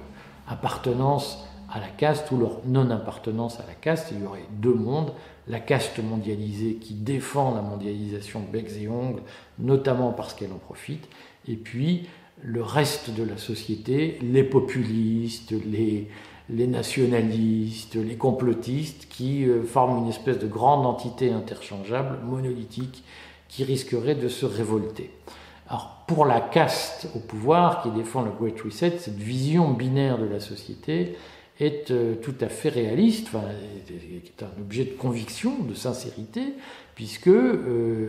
appartenance 0.49 1.47
à 1.73 1.81
la 1.81 1.89
caste 1.89 2.31
ou 2.31 2.37
leur 2.37 2.59
non-appartenance 2.67 3.61
à 3.61 3.67
la 3.67 3.75
caste. 3.75 4.09
Il 4.13 4.23
y 4.23 4.27
aurait 4.27 4.47
deux 4.51 4.75
mondes, 4.75 5.13
la 5.49 5.61
caste 5.61 5.99
mondialisée 6.03 6.75
qui 6.75 6.95
défend 6.95 7.55
la 7.55 7.63
mondialisation 7.63 8.41
becs 8.41 8.77
et 8.81 8.89
ongles, 8.89 9.23
notamment 9.59 10.13
parce 10.13 10.35
qu'elle 10.35 10.53
en 10.53 10.59
profite, 10.59 11.09
et 11.49 11.57
puis 11.57 12.07
le 12.43 12.63
reste 12.63 13.11
de 13.11 13.23
la 13.23 13.37
société, 13.37 14.19
les 14.23 14.45
populistes, 14.45 15.53
les, 15.67 16.09
nationalistes, 16.49 17.97
les 17.97 18.17
complotistes, 18.17 19.09
qui 19.09 19.45
euh, 19.45 19.63
forment 19.63 20.05
une 20.05 20.09
espèce 20.09 20.39
de 20.39 20.47
grande 20.47 20.87
entité 20.87 21.31
interchangeable, 21.31 22.19
monolithique, 22.25 23.05
qui 23.49 23.65
risquerait 23.65 24.15
de 24.15 24.29
se 24.29 24.47
révolter. 24.47 25.11
Alors, 25.69 26.03
pour 26.07 26.25
la 26.25 26.41
caste 26.41 27.09
au 27.15 27.21
pouvoir 27.21 27.83
qui 27.83 27.91
défend 27.91 28.23
le 28.23 28.31
Great 28.31 28.61
Reset, 28.61 28.99
cette 28.99 29.17
vision 29.17 29.71
binaire 29.71 30.19
de 30.19 30.25
la 30.25 30.41
société 30.41 31.17
est 31.61 31.91
euh, 31.91 32.15
tout 32.15 32.35
à 32.41 32.49
fait 32.49 32.71
réaliste, 32.71 33.29
enfin, 33.29 33.45
est 33.89 34.43
un 34.43 34.61
objet 34.61 34.85
de 34.85 34.91
conviction, 34.91 35.59
de 35.63 35.75
sincérité, 35.75 36.43
puisque 36.95 37.29
euh, 37.29 38.09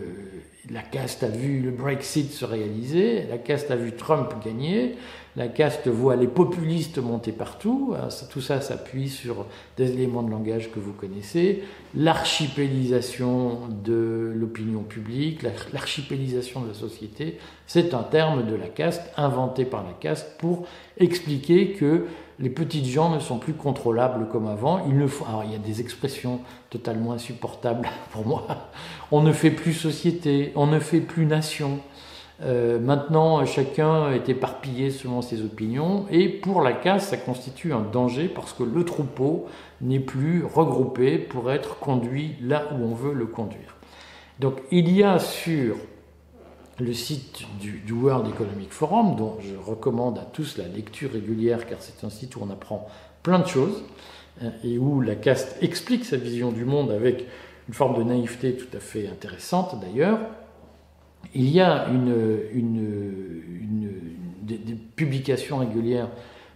la 0.70 0.82
caste 0.82 1.22
a 1.22 1.28
vu 1.28 1.60
le 1.60 1.70
Brexit 1.70 2.30
se 2.32 2.44
réaliser, 2.44 3.24
la 3.28 3.38
caste 3.38 3.70
a 3.70 3.76
vu 3.76 3.92
Trump 3.92 4.32
gagner, 4.44 4.96
la 5.34 5.48
caste 5.48 5.88
voit 5.88 6.14
les 6.16 6.26
populistes 6.26 6.98
monter 6.98 7.32
partout, 7.32 7.94
hein, 7.96 8.08
tout 8.30 8.40
ça 8.40 8.60
s'appuie 8.60 9.08
sur 9.08 9.46
des 9.76 9.92
éléments 9.92 10.22
de 10.22 10.30
langage 10.30 10.70
que 10.70 10.78
vous 10.78 10.92
connaissez, 10.92 11.62
l'archipélisation 11.94 13.60
de 13.84 14.32
l'opinion 14.34 14.82
publique, 14.82 15.42
l'archipélisation 15.72 16.60
de 16.60 16.68
la 16.68 16.74
société, 16.74 17.38
c'est 17.66 17.94
un 17.94 18.02
terme 18.02 18.46
de 18.46 18.54
la 18.54 18.68
caste 18.68 19.02
inventé 19.16 19.64
par 19.64 19.84
la 19.84 19.92
caste 19.92 20.36
pour 20.38 20.66
expliquer 20.98 21.72
que 21.72 22.04
les 22.38 22.50
petites 22.50 22.86
gens 22.86 23.10
ne 23.14 23.20
sont 23.20 23.38
plus 23.38 23.54
contrôlables 23.54 24.28
comme 24.28 24.46
avant. 24.46 24.84
Il, 24.86 24.98
ne 24.98 25.06
faut, 25.06 25.26
il 25.44 25.52
y 25.52 25.54
a 25.54 25.58
des 25.58 25.80
expressions 25.80 26.40
totalement 26.70 27.12
insupportables 27.12 27.88
pour 28.12 28.26
moi. 28.26 28.46
On 29.10 29.22
ne 29.22 29.32
fait 29.32 29.50
plus 29.50 29.74
société, 29.74 30.52
on 30.56 30.66
ne 30.66 30.78
fait 30.78 31.00
plus 31.00 31.26
nation. 31.26 31.80
Euh, 32.42 32.80
maintenant, 32.80 33.44
chacun 33.46 34.10
est 34.12 34.28
éparpillé 34.28 34.90
selon 34.90 35.22
ses 35.22 35.42
opinions, 35.42 36.06
et 36.10 36.28
pour 36.28 36.60
la 36.60 36.72
casse, 36.72 37.08
ça 37.08 37.16
constitue 37.16 37.72
un 37.72 37.82
danger 37.82 38.26
parce 38.26 38.52
que 38.52 38.64
le 38.64 38.84
troupeau 38.84 39.46
n'est 39.80 40.00
plus 40.00 40.44
regroupé 40.44 41.18
pour 41.18 41.52
être 41.52 41.78
conduit 41.78 42.34
là 42.40 42.64
où 42.72 42.82
on 42.82 42.94
veut 42.94 43.12
le 43.12 43.26
conduire. 43.26 43.76
Donc, 44.40 44.54
il 44.72 44.90
y 44.90 45.04
a 45.04 45.20
sur 45.20 45.76
le 46.82 46.92
site 46.92 47.42
du, 47.60 47.92
World 47.92 48.28
Economic 48.28 48.72
Forum, 48.72 49.16
dont 49.16 49.36
je 49.40 49.54
recommande 49.56 50.18
à 50.18 50.22
tous 50.22 50.58
la 50.58 50.66
lecture 50.66 51.12
régulière, 51.12 51.66
car 51.66 51.78
c'est 51.80 52.04
un 52.04 52.10
site 52.10 52.36
où 52.36 52.40
on 52.42 52.50
apprend 52.50 52.88
plein 53.22 53.38
de 53.38 53.46
choses, 53.46 53.84
hein, 54.42 54.50
et 54.64 54.78
où 54.78 55.00
la 55.00 55.14
caste 55.14 55.56
explique 55.60 56.04
sa 56.04 56.16
vision 56.16 56.50
du 56.50 56.64
monde 56.64 56.90
avec 56.90 57.26
une 57.68 57.74
forme 57.74 57.96
de 57.96 58.02
naïveté 58.02 58.56
tout 58.56 58.76
à 58.76 58.80
fait 58.80 59.06
intéressante 59.08 59.80
d'ailleurs. 59.80 60.18
Il 61.34 61.48
y 61.48 61.60
a 61.60 61.86
une, 61.88 62.12
des, 64.42 64.58
publications 64.96 65.58
régulières 65.58 66.08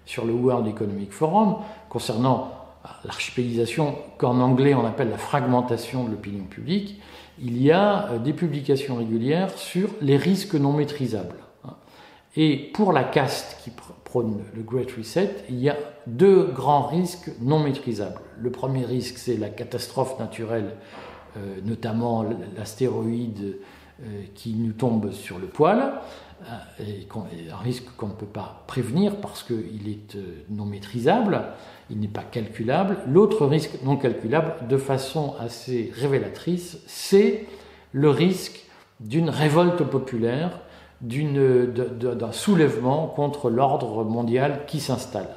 sur 0.04 0.24
le 0.24 0.32
World 0.32 0.66
Economic 0.66 1.12
Forum 1.12 1.58
concernant 1.88 2.52
l'archipélisation 3.04 3.96
qu'en 4.18 4.40
anglais 4.40 4.74
on 4.74 4.84
appelle 4.84 5.10
la 5.10 5.18
fragmentation 5.18 6.04
de 6.04 6.10
l'opinion 6.10 6.44
publique 6.44 7.00
il 7.40 7.62
y 7.62 7.70
a 7.70 8.10
euh, 8.10 8.18
des 8.18 8.32
publications 8.32 8.96
régulières 8.96 9.56
sur 9.56 9.90
les 10.00 10.16
risques 10.16 10.54
non 10.54 10.72
maîtrisables. 10.72 11.36
Hein. 11.64 11.74
Et 12.36 12.56
pour 12.56 12.92
la 12.92 13.04
caste 13.04 13.58
qui 13.62 13.70
prône 14.04 14.42
le 14.54 14.62
Great 14.62 14.90
Reset, 14.92 15.44
il 15.48 15.58
y 15.58 15.68
a 15.68 15.76
deux 16.06 16.44
grands 16.46 16.86
risques 16.86 17.30
non 17.40 17.58
maîtrisables. 17.58 18.20
Le 18.38 18.50
premier 18.50 18.84
risque, 18.84 19.18
c'est 19.18 19.36
la 19.36 19.48
catastrophe 19.48 20.18
naturelle, 20.18 20.74
euh, 21.36 21.56
notamment 21.64 22.24
l'astéroïde 22.56 23.58
qui 24.34 24.54
nous 24.54 24.72
tombe 24.72 25.12
sur 25.12 25.38
le 25.38 25.46
poil, 25.46 25.94
et 26.78 27.06
un 27.50 27.56
risque 27.56 27.84
qu'on 27.96 28.08
ne 28.08 28.12
peut 28.12 28.26
pas 28.26 28.64
prévenir 28.66 29.16
parce 29.16 29.42
qu'il 29.42 29.88
est 29.88 30.16
non 30.50 30.66
maîtrisable 30.66 31.42
il 31.90 32.00
n'est 32.00 32.08
pas 32.08 32.22
calculable. 32.22 32.98
L'autre 33.06 33.46
risque 33.46 33.82
non 33.84 33.96
calculable, 33.96 34.66
de 34.68 34.76
façon 34.76 35.34
assez 35.40 35.92
révélatrice, 35.94 36.78
c'est 36.86 37.46
le 37.92 38.10
risque 38.10 38.64
d'une 39.00 39.30
révolte 39.30 39.82
populaire, 39.84 40.60
d'un 41.00 42.32
soulèvement 42.32 43.06
contre 43.06 43.50
l'ordre 43.50 44.04
mondial 44.04 44.62
qui 44.66 44.80
s'installe. 44.80 45.28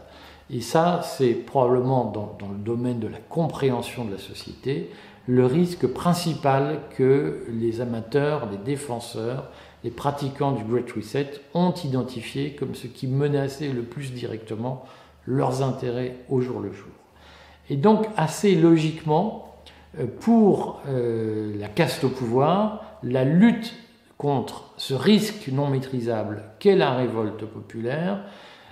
Et 0.49 0.61
ça, 0.61 1.01
c'est 1.03 1.33
probablement 1.33 2.05
dans, 2.05 2.35
dans, 2.39 2.47
le 2.47 2.57
domaine 2.57 2.99
de 2.99 3.07
la 3.07 3.19
compréhension 3.19 4.05
de 4.05 4.11
la 4.13 4.17
société 4.17 4.89
le 5.29 5.45
risque 5.45 5.85
principal 5.85 6.79
que 6.97 7.45
les 7.49 7.81
amateurs, 7.81 8.49
les 8.49 8.57
défenseurs, 8.57 9.51
les 9.83 9.91
pratiquants 9.91 10.53
du 10.53 10.63
Great 10.63 10.91
Reset 10.91 11.29
ont 11.53 11.71
identifié 11.71 12.55
comme 12.55 12.73
ce 12.73 12.87
qui 12.87 13.05
menaçait 13.05 13.71
le 13.71 13.83
plus 13.83 14.11
directement 14.11 14.85
leurs 15.27 15.61
intérêts 15.61 16.15
au 16.29 16.41
jour 16.41 16.59
le 16.59 16.71
jour. 16.71 16.89
Et 17.69 17.75
donc, 17.75 18.07
assez 18.17 18.55
logiquement, 18.55 19.61
euh, 19.99 20.07
pour 20.19 20.81
euh, 20.87 21.55
la 21.59 21.67
caste 21.67 22.03
au 22.05 22.09
pouvoir, 22.09 22.97
la 23.03 23.23
lutte 23.23 23.75
contre 24.17 24.73
ce 24.77 24.95
risque 24.95 25.49
non 25.49 25.67
maîtrisable 25.67 26.41
qu'est 26.57 26.75
la 26.75 26.95
révolte 26.95 27.45
populaire, 27.45 28.23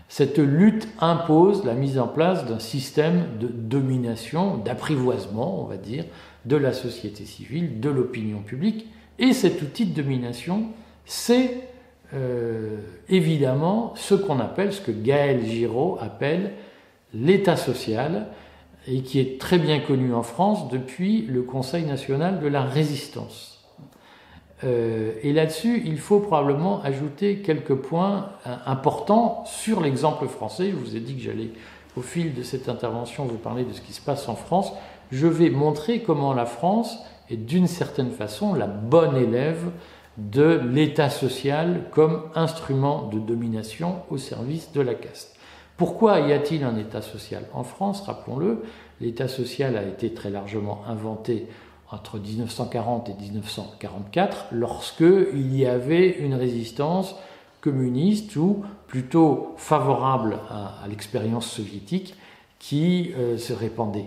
cette 0.09 0.37
lutte 0.37 0.87
impose 0.99 1.65
la 1.65 1.73
mise 1.73 1.99
en 1.99 2.07
place 2.07 2.45
d'un 2.45 2.59
système 2.59 3.37
de 3.39 3.47
domination, 3.47 4.57
d'apprivoisement, 4.57 5.61
on 5.61 5.65
va 5.65 5.77
dire, 5.77 6.05
de 6.45 6.55
la 6.55 6.71
société 6.71 7.25
civile, 7.25 7.79
de 7.79 7.89
l'opinion 7.89 8.39
publique. 8.39 8.87
Et 9.19 9.33
cet 9.33 9.61
outil 9.61 9.85
de 9.85 10.01
domination, 10.01 10.67
c'est 11.05 11.55
euh, 12.13 12.77
évidemment 13.09 13.93
ce 13.95 14.15
qu'on 14.15 14.39
appelle, 14.39 14.71
ce 14.71 14.79
que 14.79 14.91
Gaël 14.91 15.45
Giraud 15.45 15.97
appelle 15.99 16.53
l'État 17.13 17.57
social, 17.57 18.27
et 18.87 19.01
qui 19.01 19.19
est 19.19 19.39
très 19.39 19.59
bien 19.59 19.79
connu 19.79 20.13
en 20.13 20.23
France 20.23 20.69
depuis 20.69 21.23
le 21.23 21.41
Conseil 21.41 21.83
national 21.83 22.39
de 22.39 22.47
la 22.47 22.63
résistance. 22.63 23.56
Euh, 24.63 25.13
et 25.21 25.33
là-dessus, 25.33 25.83
il 25.85 25.99
faut 25.99 26.19
probablement 26.19 26.81
ajouter 26.81 27.39
quelques 27.39 27.75
points 27.75 28.29
euh, 28.45 28.55
importants 28.65 29.43
sur 29.45 29.81
l'exemple 29.81 30.27
français. 30.27 30.71
Je 30.71 30.75
vous 30.75 30.95
ai 30.95 30.99
dit 30.99 31.15
que 31.15 31.21
j'allais, 31.21 31.51
au 31.95 32.01
fil 32.01 32.33
de 32.33 32.41
cette 32.41 32.67
intervention, 32.67 33.25
vous 33.25 33.37
parler 33.37 33.63
de 33.63 33.73
ce 33.73 33.81
qui 33.81 33.93
se 33.93 34.01
passe 34.01 34.27
en 34.27 34.35
France. 34.35 34.71
Je 35.11 35.27
vais 35.27 35.49
montrer 35.49 36.01
comment 36.01 36.33
la 36.33 36.45
France 36.45 36.97
est 37.29 37.37
d'une 37.37 37.67
certaine 37.67 38.11
façon 38.11 38.55
la 38.55 38.67
bonne 38.67 39.15
élève 39.15 39.69
de 40.17 40.59
l'État 40.71 41.09
social 41.09 41.83
comme 41.91 42.23
instrument 42.33 43.07
de 43.07 43.19
domination 43.19 43.97
au 44.09 44.17
service 44.17 44.71
de 44.71 44.81
la 44.81 44.95
caste. 44.95 45.35
Pourquoi 45.77 46.21
y 46.21 46.33
a-t-il 46.33 46.63
un 46.63 46.75
État 46.75 47.03
social 47.03 47.43
En 47.53 47.63
France, 47.63 48.01
rappelons-le, 48.01 48.63
l'État 48.99 49.27
social 49.27 49.77
a 49.77 49.83
été 49.83 50.11
très 50.11 50.31
largement 50.31 50.81
inventé 50.87 51.47
entre 51.91 52.19
1940 52.19 53.09
et 53.09 53.13
1944, 53.13 54.47
lorsque 54.51 55.01
il 55.01 55.55
y 55.55 55.65
avait 55.65 56.09
une 56.09 56.33
résistance 56.33 57.15
communiste 57.61 58.35
ou 58.35 58.63
plutôt 58.87 59.53
favorable 59.57 60.37
à, 60.49 60.87
l'expérience 60.87 61.47
soviétique 61.47 62.15
qui 62.59 63.11
euh, 63.15 63.37
se 63.37 63.53
répandait 63.53 64.05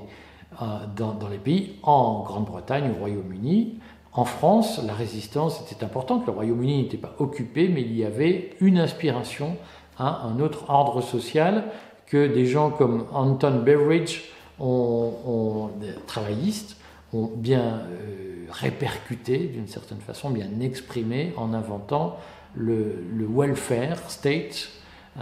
euh, 0.61 0.65
dans, 0.97 1.29
les 1.31 1.39
pays, 1.39 1.77
en 1.83 2.23
Grande-Bretagne, 2.23 2.91
au 2.91 2.99
Royaume-Uni. 2.99 3.79
En 4.13 4.25
France, 4.25 4.81
la 4.85 4.93
résistance 4.93 5.61
était 5.63 5.85
importante. 5.85 6.27
Le 6.27 6.33
Royaume-Uni 6.33 6.83
n'était 6.83 6.97
pas 6.97 7.15
occupé, 7.19 7.69
mais 7.69 7.83
il 7.83 7.97
y 7.97 8.05
avait 8.05 8.57
une 8.61 8.79
inspiration 8.79 9.57
à 9.99 10.23
un 10.27 10.41
autre 10.41 10.69
ordre 10.69 11.01
social 11.01 11.65
que 12.07 12.27
des 12.27 12.47
gens 12.47 12.71
comme 12.71 13.07
Anton 13.13 13.63
Beveridge, 13.65 14.23
ont, 14.59 15.15
ont, 15.27 15.71
travaillistes, 16.07 16.77
ont 17.13 17.31
bien 17.35 17.61
euh, 17.61 18.47
répercuté 18.51 19.39
d'une 19.39 19.69
certaine 19.69 20.01
façon, 20.01 20.31
bien 20.31 20.49
exprimé 20.61 21.33
en 21.37 21.55
inventant 21.55 22.17
le, 22.55 23.05
welfare 23.29 24.11
state, 24.11 24.71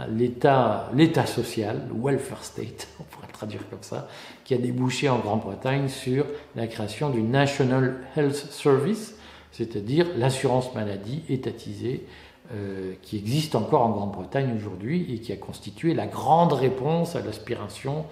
l'état, 0.09 0.89
l'état 0.93 1.25
social, 1.25 1.87
le 1.89 2.01
welfare 2.01 2.43
state, 2.43 2.87
on 2.99 3.03
pourrait 3.03 3.27
le 3.27 3.33
traduire 3.33 3.69
comme 3.69 3.81
ça, 3.81 4.07
qui 4.43 4.53
a 4.53 4.57
débouché 4.57 5.09
en 5.09 5.19
Grande-Bretagne 5.19 5.87
sur 5.87 6.25
la 6.55 6.67
création 6.67 7.09
du 7.09 7.21
National 7.21 7.97
Health 8.15 8.35
Service, 8.35 9.15
c'est-à-dire 9.51 10.07
l'assurance 10.17 10.73
maladie 10.75 11.23
étatisée 11.29 12.05
euh, 12.53 12.93
qui 13.03 13.17
existe 13.17 13.53
encore 13.53 13.81
en 13.81 13.89
Grande-Bretagne 13.89 14.53
aujourd'hui 14.55 15.13
et 15.13 15.19
qui 15.19 15.31
a 15.31 15.37
constitué 15.37 15.93
la 15.93 16.07
grande 16.07 16.53
réponse 16.53 17.15
à 17.15 17.21
l'aspiration 17.21 18.05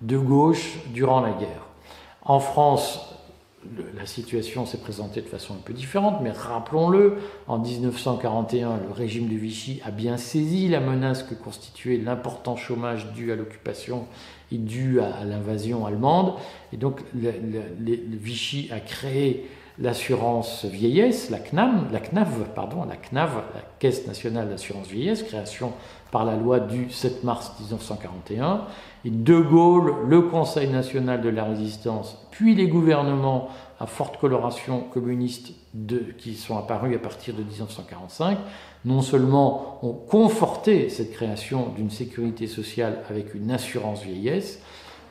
de 0.00 0.16
gauche 0.16 0.78
durant 0.94 1.20
la 1.20 1.32
guerre. 1.32 1.66
En 2.22 2.40
France, 2.40 3.11
la 3.96 4.06
situation 4.06 4.66
s'est 4.66 4.78
présentée 4.78 5.20
de 5.20 5.28
façon 5.28 5.54
un 5.54 5.62
peu 5.64 5.72
différente, 5.72 6.20
mais 6.22 6.30
rappelons-le, 6.30 7.18
en 7.46 7.58
1941, 7.58 8.80
le 8.88 8.92
régime 8.92 9.28
de 9.28 9.36
Vichy 9.36 9.80
a 9.84 9.90
bien 9.90 10.16
saisi 10.16 10.68
la 10.68 10.80
menace 10.80 11.22
que 11.22 11.34
constituait 11.34 11.96
l'important 11.96 12.56
chômage 12.56 13.12
dû 13.12 13.30
à 13.32 13.36
l'occupation 13.36 14.06
et 14.50 14.58
dû 14.58 15.00
à, 15.00 15.24
l'invasion 15.24 15.86
allemande. 15.86 16.34
Et 16.72 16.76
donc, 16.76 17.02
Vichy 17.14 18.68
a 18.72 18.80
créé 18.80 19.48
l'assurance 19.78 20.64
vieillesse, 20.64 21.30
la 21.30 21.38
CNAM, 21.38 21.88
la 21.92 22.00
CNAV, 22.00 22.48
pardon, 22.54 22.84
la 22.84 22.96
CNAV, 22.96 23.36
la 23.54 23.62
Caisse 23.78 24.06
nationale 24.06 24.48
d'assurance 24.48 24.86
vieillesse, 24.86 25.22
création 25.22 25.72
par 26.10 26.24
la 26.24 26.36
loi 26.36 26.60
du 26.60 26.90
7 26.90 27.24
mars 27.24 27.52
1941. 27.58 28.66
Et 29.04 29.10
De 29.10 29.40
Gaulle, 29.40 29.94
le 30.06 30.22
Conseil 30.22 30.68
national 30.68 31.22
de 31.22 31.28
la 31.30 31.44
résistance, 31.44 32.26
puis 32.30 32.54
les 32.54 32.68
gouvernements 32.68 33.48
à 33.80 33.86
forte 33.86 34.18
coloration 34.18 34.80
communiste 34.80 35.52
qui 36.18 36.34
sont 36.34 36.56
apparus 36.56 36.94
à 36.94 37.00
partir 37.00 37.34
de 37.34 37.42
1945, 37.42 38.38
non 38.84 39.02
seulement 39.02 39.78
ont 39.82 39.92
conforté 39.92 40.88
cette 40.88 41.12
création 41.12 41.70
d'une 41.74 41.90
sécurité 41.90 42.46
sociale 42.46 43.00
avec 43.10 43.34
une 43.34 43.50
assurance 43.50 44.02
vieillesse, 44.02 44.60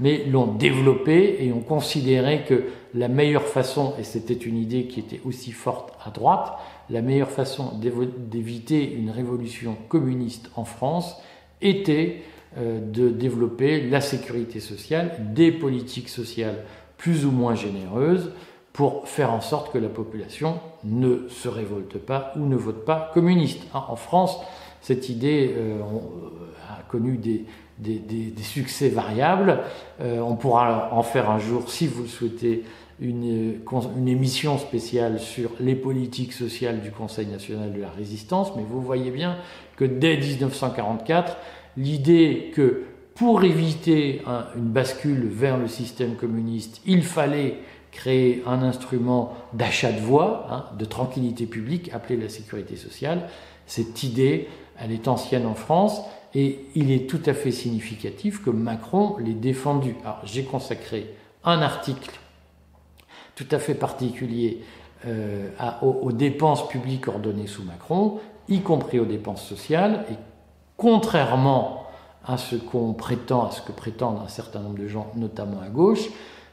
mais 0.02 0.26
l'ont 0.26 0.48
développée 0.48 1.38
et 1.40 1.54
ont 1.54 1.62
considéré 1.62 2.44
que 2.48 2.66
la 2.94 3.08
meilleure 3.08 3.46
façon, 3.46 3.94
et 4.00 4.04
c'était 4.04 4.34
une 4.34 4.58
idée 4.58 4.86
qui 4.86 5.00
était 5.00 5.22
aussi 5.24 5.52
forte 5.52 5.94
à 6.04 6.10
droite, 6.10 6.54
la 6.90 7.02
meilleure 7.02 7.30
façon 7.30 7.72
d'éviter 7.80 8.92
une 8.92 9.12
révolution 9.12 9.78
communiste 9.88 10.50
en 10.56 10.66
France 10.66 11.16
était 11.62 12.24
euh, 12.58 12.80
de 12.82 13.10
développer 13.10 13.82
la 13.82 14.02
sécurité 14.02 14.60
sociale, 14.60 15.12
des 15.34 15.52
politiques 15.52 16.10
sociales 16.10 16.66
plus 16.98 17.26
ou 17.26 17.32
moins 17.32 17.56
généreuses 17.56 18.32
pour 18.74 19.08
faire 19.08 19.32
en 19.32 19.42
sorte 19.42 19.72
que 19.72 19.78
la 19.78 19.90
population 19.90 20.60
ne 20.84 21.28
se 21.30 21.48
révolte 21.48 21.98
pas 22.00 22.34
ou 22.38 22.46
ne 22.48 22.56
vote 22.56 22.86
pas 22.86 23.12
communiste. 23.14 23.62
En 23.74 23.96
France, 23.96 24.40
cette 24.82 25.10
idée 25.10 25.54
euh, 26.94 26.98
connu 27.00 27.18
des, 27.18 28.44
succès 28.44 28.90
variables. 28.90 29.60
Euh, 30.02 30.20
on 30.20 30.36
pourra 30.36 30.90
en 30.94 31.04
faire 31.04 31.30
un 31.30 31.40
jour, 31.40 31.70
si 31.70 31.88
vous 31.88 32.04
le 32.04 32.10
souhaitez, 32.10 32.64
une, 33.00 33.60
une, 33.98 34.08
émission 34.08 34.58
spéciale 34.60 35.20
sur 35.20 35.52
les 35.60 35.76
politiques 35.76 36.34
sociales 36.34 36.82
du 36.82 36.92
Conseil 36.92 37.26
national 37.26 37.74
de 37.74 37.82
la 37.82 37.90
résistance, 37.90 38.56
mais 38.56 38.64
vous 38.64 38.82
voyez 38.82 39.10
bien 39.10 39.38
que 39.76 39.86
dès 39.86 40.18
1944, 40.18 41.38
l'idée 41.78 42.52
que 42.54 42.84
pour 43.16 43.44
éviter 43.44 44.22
une 44.56 44.70
bascule 44.70 45.28
vers 45.28 45.58
le 45.58 45.68
système 45.68 46.16
communiste, 46.16 46.82
il 46.86 47.04
fallait 47.04 47.58
créer 47.92 48.42
un 48.48 48.64
instrument 48.64 49.34
d'achat 49.54 49.92
de 49.92 50.00
voix, 50.00 50.48
hein, 50.50 50.66
de 50.78 50.86
tranquillité 50.86 51.46
publique, 51.46 51.92
appelé 51.94 52.18
la 52.18 52.30
sécurité 52.30 52.76
sociale. 52.76 53.28
Cette 53.66 54.04
idée, 54.04 54.48
elle 54.80 54.92
est 54.92 55.08
ancienne 55.08 55.46
en 55.46 55.56
France 55.56 56.02
et 56.34 56.66
il 56.76 56.92
est 56.92 57.10
tout 57.10 57.22
à 57.26 57.34
fait 57.34 57.52
significatif 57.52 58.44
que 58.44 58.50
Macron 58.50 59.18
l'ait 59.18 59.34
défendue. 59.34 59.96
Alors 60.04 60.22
j'ai 60.24 60.44
consacré 60.44 61.14
un 61.44 61.62
article 61.62 62.12
tout 63.36 63.48
à 63.52 63.60
fait 63.60 63.76
particulier 63.76 64.62
euh, 65.08 65.50
aux, 65.82 66.12
dépenses 66.12 66.68
publiques 66.70 67.08
ordonnées 67.08 67.48
sous 67.48 67.64
Macron, 67.64 68.20
y 68.48 68.60
compris 68.60 69.00
aux 69.00 69.06
dépenses 69.06 69.44
sociales, 69.44 70.06
et 70.12 70.16
contrairement 70.78 71.88
à 72.24 72.38
ce 72.38 72.56
qu'on 72.56 72.94
prétend, 72.94 73.48
à 73.48 73.52
ce 73.52 73.62
que 73.62 73.72
prétendent 73.72 74.20
un 74.24 74.28
certain 74.28 74.60
nombre 74.60 74.78
de 74.78 74.88
gens, 74.88 75.12
notamment 75.16 75.60
à 75.60 75.70
gauche, 75.70 76.08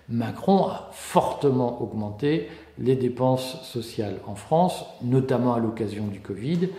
Macron 0.08 0.66
a 0.66 0.88
fortement 0.92 1.82
augmenté 1.82 2.48
les 2.78 2.96
dépenses 2.96 3.62
sociales 3.64 4.18
en 4.26 4.34
France, 4.34 4.86
notamment 5.02 5.52
à 5.52 5.58
l'occasion 5.58 6.06
du 6.06 6.20
Covid. 6.20 6.70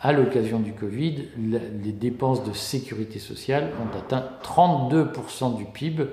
À 0.00 0.12
l'occasion 0.12 0.60
du 0.60 0.72
Covid, 0.72 1.28
les 1.36 1.92
dépenses 1.92 2.44
de 2.44 2.52
sécurité 2.52 3.18
sociale 3.18 3.70
ont 3.82 3.98
atteint 3.98 4.24
32% 4.44 5.56
du 5.56 5.64
PIB, 5.64 6.04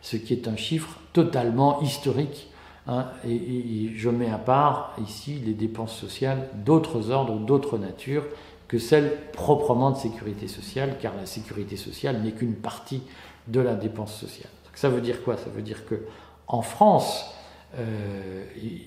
ce 0.00 0.16
qui 0.16 0.32
est 0.32 0.48
un 0.48 0.56
chiffre 0.56 0.98
totalement 1.12 1.80
historique 1.82 2.48
Hein, 2.86 3.06
et, 3.26 3.90
je 3.96 4.10
mets 4.10 4.30
à 4.30 4.36
part 4.36 4.94
ici 5.02 5.40
les 5.44 5.54
dépenses 5.54 5.96
sociales 5.96 6.48
d'autres 6.54 7.10
ordres, 7.10 7.38
d'autres 7.38 7.78
natures 7.78 8.24
que 8.68 8.78
celles 8.78 9.16
proprement 9.32 9.90
de 9.90 9.96
sécurité 9.96 10.48
sociale, 10.48 10.96
car 11.00 11.14
la 11.16 11.26
sécurité 11.26 11.76
sociale 11.76 12.20
n'est 12.22 12.32
qu'une 12.32 12.56
partie 12.56 13.02
de 13.48 13.60
la 13.60 13.74
dépense 13.74 14.14
sociale. 14.14 14.50
Ça 14.74 14.88
veut 14.88 15.00
dire 15.00 15.22
quoi? 15.22 15.36
Ça 15.36 15.48
veut 15.54 15.62
dire 15.62 15.86
que 15.86 16.06
en 16.46 16.60
France, 16.60 17.34
euh, 17.78 18.44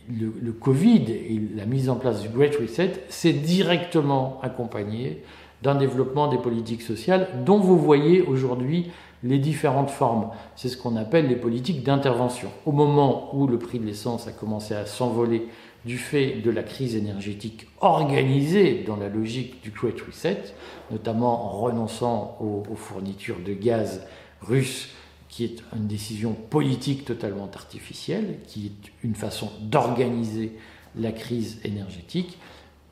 le, 0.10 0.52
Covid 0.52 1.12
et 1.12 1.41
la 1.56 1.65
mise 1.65 1.89
en 1.89 1.95
place 1.95 2.21
du 2.21 2.30
Great 2.30 2.56
Reset 2.56 2.93
s'est 3.10 3.34
directement 3.34 4.39
accompagné 4.41 5.23
d'un 5.62 5.76
développement 5.76 6.28
des 6.28 6.38
politiques 6.38 6.82
sociales 6.82 7.28
dont 7.45 7.60
vous 7.60 7.78
voyez 7.78 8.21
aujourd'hui 8.21 8.91
les 9.23 9.39
différentes 9.39 9.89
formes. 9.89 10.30
C'est 10.56 10.69
ce 10.69 10.78
qu'on 10.78 10.95
appelle 10.95 11.28
les 11.28 11.36
politiques 11.36 11.84
d'intervention. 11.84 12.50
Au 12.65 12.71
moment 12.71 13.36
où 13.36 13.47
le 13.47 13.58
prix 13.58 13.80
de 13.80 13.86
l'essence 13.86 14.28
a 14.28 14.32
commencé 14.32 14.73
à 14.73 14.86
s'envoler 14.86 15.47
du 15.86 15.97
fait 15.97 16.41
de 16.41 16.52
la 16.52 16.63
crise 16.63 16.95
énergétique 16.95 17.67
organisée 17.82 18.84
dans 18.86 18.97
la 18.97 19.10
logique 19.10 19.62
du 19.63 19.71
Great 19.71 20.00
Reset, 20.02 20.54
notamment 20.91 21.45
en 21.45 21.60
renonçant 21.60 22.38
aux, 22.39 22.63
aux 22.71 22.76
fournitures 22.76 23.39
de 23.45 23.54
gaz 23.54 24.06
russes, 24.41 24.89
qui 25.30 25.44
est 25.44 25.63
une 25.76 25.88
décision 25.88 26.34
politique 26.34 27.06
totalement 27.06 27.50
artificielle, 27.54 28.40
qui 28.48 28.68
est 28.68 28.92
une 29.04 29.16
façon 29.16 29.52
d'organiser 29.62 30.54
la 30.96 31.12
crise 31.12 31.60
énergétique, 31.63 32.38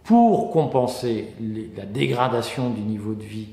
pour 0.04 0.52
compenser 0.52 1.30
la 1.76 1.86
dégradation 1.86 2.70
du 2.70 2.82
niveau 2.82 3.14
de 3.16 3.24
vie 3.24 3.48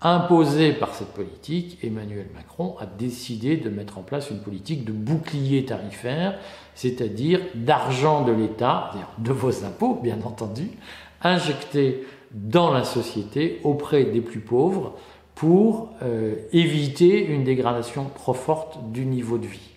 imposée 0.00 0.72
par 0.72 0.94
cette 0.94 1.12
politique, 1.12 1.78
Emmanuel 1.82 2.26
Macron 2.34 2.74
a 2.80 2.86
décidé 2.86 3.56
de 3.56 3.70
mettre 3.70 3.98
en 3.98 4.02
place 4.02 4.30
une 4.30 4.40
politique 4.40 4.84
de 4.84 4.92
bouclier 4.92 5.64
tarifaire, 5.64 6.38
c'est-à-dire 6.74 7.40
d'argent 7.54 8.24
de 8.24 8.32
l'État, 8.32 8.90
de 9.18 9.32
vos 9.32 9.64
impôts 9.64 9.94
bien 10.02 10.18
entendu, 10.24 10.70
injecté 11.22 12.04
dans 12.32 12.72
la 12.72 12.82
société 12.82 13.60
auprès 13.62 14.04
des 14.04 14.20
plus 14.20 14.40
pauvres 14.40 14.96
pour 15.34 15.90
euh, 16.02 16.36
éviter 16.52 17.26
une 17.26 17.44
dégradation 17.44 18.10
trop 18.14 18.34
forte 18.34 18.78
du 18.92 19.04
niveau 19.04 19.38
de 19.38 19.46
vie. 19.46 19.70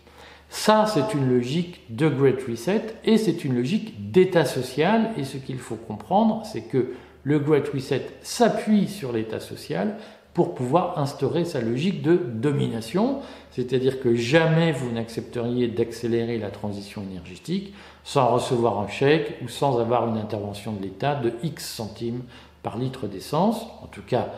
Ça, 0.49 0.85
c'est 0.87 1.13
une 1.13 1.29
logique 1.29 1.81
de 1.89 2.07
Great 2.07 2.41
Reset 2.47 2.95
et 3.03 3.17
c'est 3.17 3.43
une 3.43 3.55
logique 3.55 4.11
d'État 4.11 4.45
social. 4.45 5.11
Et 5.17 5.23
ce 5.23 5.37
qu'il 5.37 5.57
faut 5.57 5.75
comprendre, 5.75 6.43
c'est 6.45 6.61
que 6.61 6.93
le 7.23 7.39
Great 7.39 7.67
Reset 7.69 8.05
s'appuie 8.21 8.87
sur 8.87 9.11
l'État 9.11 9.39
social 9.39 9.97
pour 10.35 10.53
pouvoir 10.53 10.99
instaurer 10.99 11.45
sa 11.45 11.61
logique 11.61 12.01
de 12.01 12.15
domination, 12.17 13.19
c'est-à-dire 13.51 14.01
que 14.01 14.15
jamais 14.15 14.73
vous 14.73 14.91
n'accepteriez 14.91 15.69
d'accélérer 15.69 16.37
la 16.37 16.51
transition 16.51 17.01
énergétique 17.03 17.73
sans 18.03 18.27
recevoir 18.27 18.79
un 18.79 18.87
chèque 18.87 19.37
ou 19.43 19.47
sans 19.47 19.79
avoir 19.79 20.07
une 20.09 20.17
intervention 20.17 20.73
de 20.73 20.83
l'État 20.83 21.15
de 21.15 21.31
X 21.41 21.65
centimes 21.65 22.21
par 22.63 22.77
litre 22.77 23.07
d'essence. 23.07 23.65
En 23.81 23.87
tout 23.87 24.01
cas, 24.05 24.33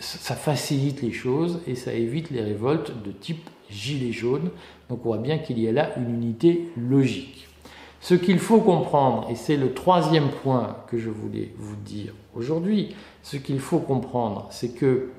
ça 0.00 0.34
facilite 0.34 1.02
les 1.02 1.12
choses 1.12 1.60
et 1.66 1.74
ça 1.74 1.92
évite 1.92 2.30
les 2.30 2.42
révoltes 2.42 2.92
de 3.04 3.12
type 3.12 3.48
gilet 3.70 4.12
jaune. 4.12 4.50
Donc 4.88 5.00
on 5.04 5.08
voit 5.08 5.18
bien 5.18 5.38
qu'il 5.38 5.58
y 5.58 5.68
a 5.68 5.72
là 5.72 5.90
une 5.96 6.14
unité 6.14 6.68
logique. 6.76 7.48
Ce 8.00 8.14
qu'il 8.14 8.38
faut 8.38 8.60
comprendre, 8.60 9.26
et 9.30 9.34
c'est 9.34 9.56
le 9.56 9.72
troisième 9.72 10.28
point 10.28 10.76
que 10.88 10.98
je 10.98 11.08
voulais 11.08 11.54
vous 11.56 11.76
dire 11.76 12.12
aujourd'hui, 12.34 12.94
ce 13.22 13.38
qu'il 13.38 13.60
faut 13.60 13.78
comprendre, 13.78 14.46
c'est 14.50 14.74
que 14.74 15.10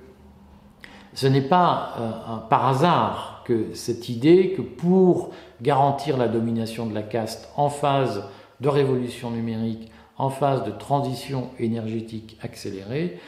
ce 1.16 1.28
n'est 1.28 1.42
pas 1.42 1.96
euh, 1.98 2.48
par 2.50 2.68
hasard 2.68 3.44
que 3.46 3.74
cette 3.74 4.10
idée 4.10 4.54
que 4.56 4.62
pour 4.62 5.32
garantir 5.62 6.18
la 6.18 6.28
domination 6.28 6.86
de 6.86 6.94
la 6.94 7.02
caste 7.02 7.50
en 7.56 7.70
phase 7.70 8.24
de 8.60 8.70
révolution 8.70 9.32
numérique, 9.32 9.92
en 10.18 10.30
phase 10.30 10.64
de 10.64 10.72
transition 10.72 11.50
énergétique 11.58 12.38
accélérée, 12.42 13.20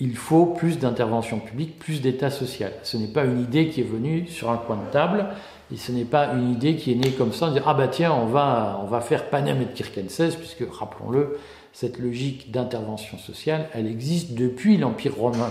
il 0.00 0.16
faut 0.16 0.46
plus 0.46 0.78
d'intervention 0.78 1.38
publique, 1.38 1.78
plus 1.78 2.00
d'État 2.00 2.30
social. 2.30 2.72
Ce 2.82 2.96
n'est 2.96 3.08
pas 3.08 3.24
une 3.24 3.40
idée 3.40 3.68
qui 3.68 3.80
est 3.80 3.84
venue 3.84 4.26
sur 4.26 4.50
un 4.50 4.56
coin 4.56 4.76
de 4.76 4.90
table, 4.90 5.26
et 5.72 5.76
ce 5.76 5.92
n'est 5.92 6.04
pas 6.04 6.32
une 6.34 6.50
idée 6.50 6.76
qui 6.76 6.92
est 6.92 6.96
née 6.96 7.12
comme 7.12 7.32
ça, 7.32 7.46
on 7.46 7.52
dit 7.52 7.60
ah 7.64 7.74
bah 7.74 7.88
tiens, 7.88 8.12
on 8.12 8.26
va, 8.26 8.80
on 8.82 8.86
va 8.86 9.00
faire 9.00 9.30
Panem 9.30 9.62
et 9.62 9.66
Kirkenses, 9.66 10.36
puisque 10.36 10.64
rappelons-le, 10.70 11.38
cette 11.72 11.98
logique 11.98 12.50
d'intervention 12.50 13.18
sociale, 13.18 13.68
elle 13.72 13.86
existe 13.86 14.34
depuis 14.34 14.76
l'Empire 14.76 15.16
romain. 15.16 15.50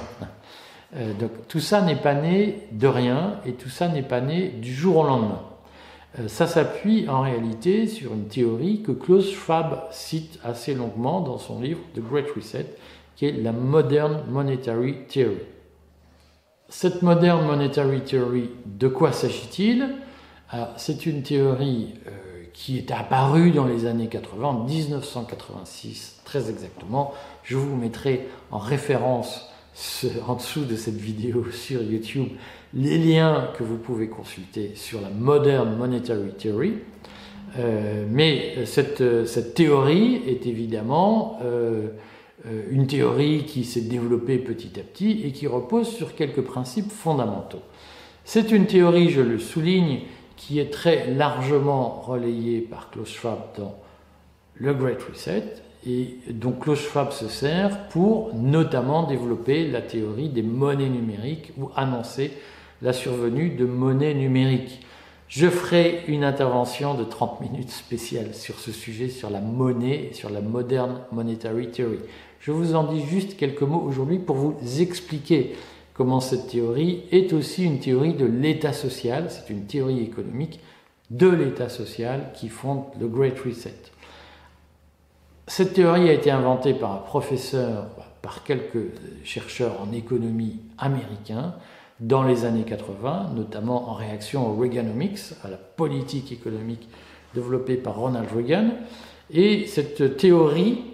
Euh, 0.95 1.13
donc 1.13 1.31
tout 1.47 1.59
ça 1.59 1.81
n'est 1.81 1.95
pas 1.95 2.13
né 2.13 2.67
de 2.71 2.87
rien, 2.87 3.39
et 3.45 3.53
tout 3.53 3.69
ça 3.69 3.87
n'est 3.87 4.03
pas 4.03 4.21
né 4.21 4.49
du 4.49 4.73
jour 4.73 4.97
au 4.97 5.03
lendemain. 5.03 5.41
Euh, 6.19 6.27
ça 6.27 6.45
s'appuie 6.45 7.09
en 7.09 7.21
réalité 7.21 7.87
sur 7.87 8.13
une 8.13 8.27
théorie 8.27 8.83
que 8.83 8.91
Klaus 8.91 9.31
Schwab 9.31 9.85
cite 9.89 10.39
assez 10.43 10.75
longuement 10.75 11.21
dans 11.21 11.39
son 11.39 11.61
livre 11.61 11.79
The 11.95 11.99
Great 11.99 12.29
Reset, 12.35 12.67
qui 13.15 13.25
est 13.25 13.31
la 13.31 13.51
Modern 13.51 14.23
Monetary 14.29 15.05
Theory. 15.07 15.37
Cette 16.69 17.01
Modern 17.01 17.45
Monetary 17.45 18.01
Theory, 18.01 18.49
de 18.65 18.87
quoi 18.87 19.11
s'agit-il? 19.11 19.89
C'est 20.77 21.05
une 21.05 21.23
théorie 21.23 21.95
euh, 22.07 22.11
qui 22.53 22.77
est 22.77 22.91
apparue 22.91 23.51
dans 23.51 23.65
les 23.65 23.85
années 23.85 24.07
80, 24.07 24.47
en 24.47 24.63
1986 24.63 26.21
très 26.25 26.49
exactement. 26.49 27.13
Je 27.43 27.57
vous 27.57 27.75
mettrai 27.75 28.27
en 28.51 28.59
référence 28.59 29.49
en 30.27 30.35
dessous 30.35 30.65
de 30.65 30.75
cette 30.75 30.97
vidéo 30.97 31.45
sur 31.51 31.81
YouTube 31.81 32.29
les 32.73 32.97
liens 32.97 33.49
que 33.57 33.63
vous 33.63 33.77
pouvez 33.77 34.07
consulter 34.07 34.71
sur 34.75 35.01
la 35.01 35.09
Modern 35.09 35.75
Monetary 35.75 36.31
Theory. 36.37 36.73
Euh, 37.59 38.05
mais 38.09 38.65
cette, 38.65 39.53
théorie 39.53 40.21
est 40.27 40.47
évidemment 40.47 41.39
euh, 41.43 41.89
une 42.71 42.87
théorie 42.87 43.45
qui 43.45 43.63
s'est 43.63 43.81
développée 43.81 44.37
petit 44.37 44.79
à 44.79 44.83
petit 44.83 45.21
et 45.23 45.31
qui 45.31 45.47
repose 45.47 45.87
sur 45.87 46.15
quelques 46.15 46.41
principes 46.41 46.91
fondamentaux. 46.91 47.61
C'est 48.25 48.51
une 48.51 48.67
théorie, 48.67 49.09
je 49.09 49.21
le 49.21 49.39
souligne, 49.39 50.01
qui 50.35 50.59
est 50.59 50.71
très 50.71 51.11
largement 51.11 52.01
relayée 52.01 52.59
par 52.59 52.89
Klaus 52.89 53.09
Schwab 53.09 53.39
dans 53.57 53.75
le 54.55 54.73
Great 54.73 55.01
Reset 55.03 55.55
et 55.85 56.17
dont 56.29 56.51
Klaus 56.51 56.79
Schwab 56.79 57.11
se 57.11 57.27
sert 57.27 57.87
pour 57.89 58.33
notamment 58.33 59.03
développer 59.03 59.67
la 59.67 59.81
théorie 59.81 60.29
des 60.29 60.41
monnaies 60.41 60.89
numériques 60.89 61.51
ou 61.57 61.69
annoncer 61.75 62.31
la 62.81 62.93
survenue 62.93 63.49
de 63.49 63.65
monnaies 63.65 64.13
numériques. 64.13 64.85
Je 65.27 65.47
ferai 65.49 66.03
une 66.07 66.23
intervention 66.23 66.93
de 66.93 67.03
30 67.03 67.41
minutes 67.41 67.71
spéciale 67.71 68.33
sur 68.33 68.59
ce 68.59 68.71
sujet, 68.71 69.09
sur 69.09 69.29
la 69.29 69.41
monnaie 69.41 70.09
et 70.11 70.13
sur 70.13 70.29
la 70.29 70.41
modern 70.41 71.01
monetary 71.11 71.71
theory. 71.71 71.99
Je 72.43 72.51
vous 72.51 72.75
en 72.75 72.83
dis 72.83 73.05
juste 73.05 73.37
quelques 73.37 73.61
mots 73.61 73.81
aujourd'hui 73.87 74.19
pour 74.19 74.35
vous 74.35 74.81
expliquer 74.81 75.55
comment 75.93 76.19
cette 76.19 76.47
théorie 76.47 77.03
est 77.09 77.31
aussi 77.31 77.63
une 77.63 77.79
théorie 77.79 78.15
de 78.15 78.25
l'état 78.25 78.73
social, 78.73 79.27
c'est 79.29 79.49
une 79.49 79.65
théorie 79.65 80.03
économique 80.03 80.59
de 81.09 81.29
l'état 81.29 81.69
social 81.69 82.31
qui 82.33 82.49
fonde 82.49 82.83
le 82.99 83.07
Great 83.07 83.39
Reset. 83.39 83.75
Cette 85.47 85.71
théorie 85.73 86.09
a 86.09 86.11
été 86.11 86.31
inventée 86.31 86.73
par 86.73 86.91
un 86.91 86.97
professeur, 86.97 87.85
par 88.21 88.43
quelques 88.43 88.91
chercheurs 89.23 89.79
en 89.81 89.93
économie 89.93 90.59
américains 90.77 91.55
dans 92.01 92.23
les 92.23 92.43
années 92.43 92.65
80, 92.65 93.31
notamment 93.35 93.89
en 93.89 93.93
réaction 93.93 94.49
au 94.49 94.55
Reaganomics, 94.57 95.31
à 95.45 95.49
la 95.49 95.55
politique 95.55 96.33
économique 96.33 96.89
développée 97.33 97.77
par 97.77 97.95
Ronald 97.95 98.27
Reagan. 98.35 98.71
Et 99.31 99.65
cette 99.65 100.17
théorie 100.17 100.92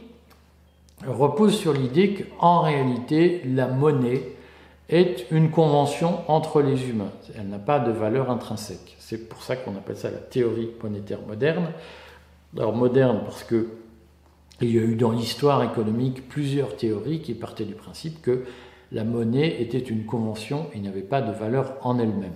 repose 1.08 1.56
sur 1.58 1.74
l'idée 1.74 2.14
qu'en 2.14 2.62
réalité, 2.62 3.42
la 3.46 3.68
monnaie 3.68 4.24
est 4.90 5.28
une 5.32 5.52
convention 5.52 6.20
entre 6.28 6.62
les 6.62 6.90
humains. 6.90 7.12
Elle 7.38 7.48
n'a 7.48 7.60
pas 7.60 7.80
de 7.80 7.92
valeur 7.92 8.30
intrinsèque. 8.32 8.96
C'est 9.00 9.30
pour 9.30 9.44
ça 9.44 9.56
qu'on 9.56 9.76
appelle 9.76 9.98
ça 9.98 10.10
la 10.10 10.18
théorie 10.18 10.70
monétaire 10.82 11.22
moderne. 11.28 11.72
Alors 12.58 12.76
moderne 12.76 13.22
parce 13.26 13.44
que 13.44 13.68
il 14.62 14.76
y 14.76 14.80
a 14.80 14.82
eu 14.82 14.96
dans 14.96 15.12
l'histoire 15.12 15.64
économique 15.64 16.28
plusieurs 16.28 16.76
théories 16.76 17.22
qui 17.22 17.34
partaient 17.34 17.66
du 17.66 17.76
principe 17.76 18.22
que 18.22 18.44
la 18.92 19.06
monnaie 19.06 19.62
était 19.62 19.78
une 19.78 20.06
convention 20.06 20.66
et 20.74 20.80
n'avait 20.80 21.02
pas 21.02 21.22
de 21.22 21.32
valeur 21.32 21.76
en 21.82 21.98
elle-même. 21.98 22.34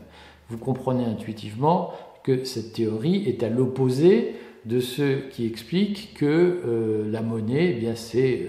Vous 0.50 0.58
comprenez 0.58 1.04
intuitivement 1.04 1.92
que 2.24 2.46
cette 2.46 2.74
théorie 2.74 3.28
est 3.28 3.44
à 3.44 3.50
l'opposé 3.50 4.36
de 4.66 4.80
ceux 4.80 5.26
qui 5.32 5.46
expliquent 5.46 6.14
que 6.16 6.26
euh, 6.26 7.12
la 7.12 7.22
monnaie, 7.22 7.72
eh 7.72 7.74
bien, 7.74 7.96
c'est 7.96 8.48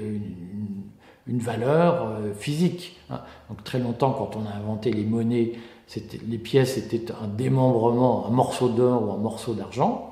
une, 1.27 1.39
valeur 1.39 2.07
euh, 2.07 2.35
physique. 2.35 3.01
Hein. 3.11 3.21
Donc 3.49 3.65
très 3.65 3.79
longtemps, 3.79 4.13
quand 4.13 4.37
on 4.37 4.47
a 4.47 4.55
inventé 4.55 4.93
les 4.93 5.05
monnaies, 5.05 5.53
les 6.29 6.39
pièces 6.39 6.79
étaient 6.79 7.13
un 7.13 7.27
démembrement, 7.27 8.27
un 8.27 8.31
morceau 8.31 8.69
d'or 8.69 9.09
ou 9.09 9.13
un 9.13 9.19
morceau 9.19 9.55
d'argent. 9.55 10.11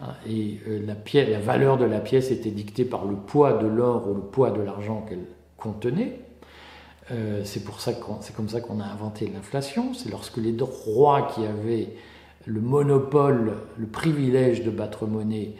Hein, 0.00 0.14
et 0.28 0.60
euh, 0.68 0.80
la, 0.86 1.24
la 1.24 1.40
valeur 1.40 1.76
de 1.76 1.84
la 1.84 1.98
pièce 1.98 2.30
était 2.30 2.50
dictée 2.50 2.84
par 2.84 3.04
le 3.04 3.16
poids 3.16 3.54
de 3.54 3.66
l'or 3.66 4.08
ou 4.08 4.14
le 4.14 4.22
poids 4.22 4.50
de 4.50 4.60
l'argent 4.60 5.04
qu'elle 5.08 5.26
contenait. 5.56 6.20
c'est 7.44 7.62
c'est 8.20 8.34
comme 8.36 8.48
ça 8.48 8.60
qu'on 8.60 8.80
a 8.80 8.84
inventé 8.84 9.26
l'inflation. 9.26 9.92
C'est 9.94 10.10
lorsque 10.10 10.36
les 10.36 10.54
rois 10.60 11.22
qui 11.34 11.44
avaient 11.44 11.88
le 12.46 12.60
monopole, 12.60 13.52
le 13.78 13.86
privilège 13.86 14.62
de 14.62 14.70
battre 14.70 15.06
monnaie 15.06 15.54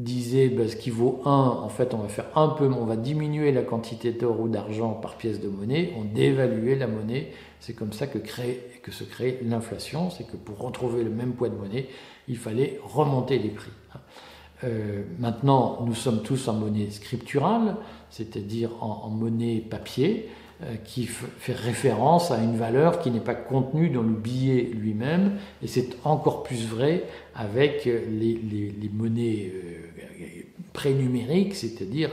disait 0.00 0.48
bah, 0.48 0.66
ce 0.66 0.76
qui 0.76 0.90
vaut 0.90 1.20
1, 1.24 1.30
en 1.30 1.68
fait 1.68 1.94
on 1.94 1.98
va 1.98 2.08
faire 2.08 2.26
un 2.34 2.48
peu, 2.48 2.66
on 2.66 2.86
va 2.86 2.96
diminuer 2.96 3.52
la 3.52 3.62
quantité 3.62 4.12
d'or 4.12 4.40
ou 4.40 4.48
d'argent 4.48 4.92
par 4.92 5.16
pièce 5.16 5.40
de 5.40 5.48
monnaie, 5.48 5.92
on 5.98 6.04
dévaluait 6.04 6.76
la 6.76 6.86
monnaie, 6.86 7.32
c'est 7.60 7.74
comme 7.74 7.92
ça 7.92 8.06
que, 8.06 8.18
se 8.18 9.04
crée 9.04 9.40
l'inflation, 9.44 10.10
c'est 10.10 10.24
que 10.24 10.36
pour 10.36 10.58
retrouver 10.58 11.04
le 11.04 11.10
même 11.10 11.32
poids 11.32 11.50
de 11.50 11.56
monnaie, 11.56 11.86
il 12.28 12.38
fallait 12.38 12.80
remonter 12.82 13.38
les 13.38 13.50
prix. 13.50 13.70
Euh, 14.64 15.04
maintenant, 15.18 15.82
nous 15.86 15.94
sommes 15.94 16.22
tous 16.22 16.48
en 16.48 16.54
monnaie 16.54 16.90
scripturale, 16.90 17.76
c'est-à-dire 18.10 18.70
en, 18.82 19.08
monnaie 19.08 19.60
papier, 19.60 20.28
qui 20.84 21.06
fait 21.06 21.54
référence 21.54 22.30
à 22.30 22.42
une 22.42 22.56
valeur 22.56 23.00
qui 23.00 23.10
n'est 23.10 23.20
pas 23.20 23.34
contenue 23.34 23.88
dans 23.88 24.02
le 24.02 24.12
billet 24.12 24.70
lui-même, 24.74 25.38
et 25.62 25.66
c'est 25.66 25.96
encore 26.04 26.42
plus 26.42 26.66
vrai 26.66 27.04
avec 27.34 27.84
les, 27.86 28.90
monnaies 28.92 29.52
euh, 29.54 30.42
prénumériques, 30.72 31.54
c'est-à-dire 31.54 32.10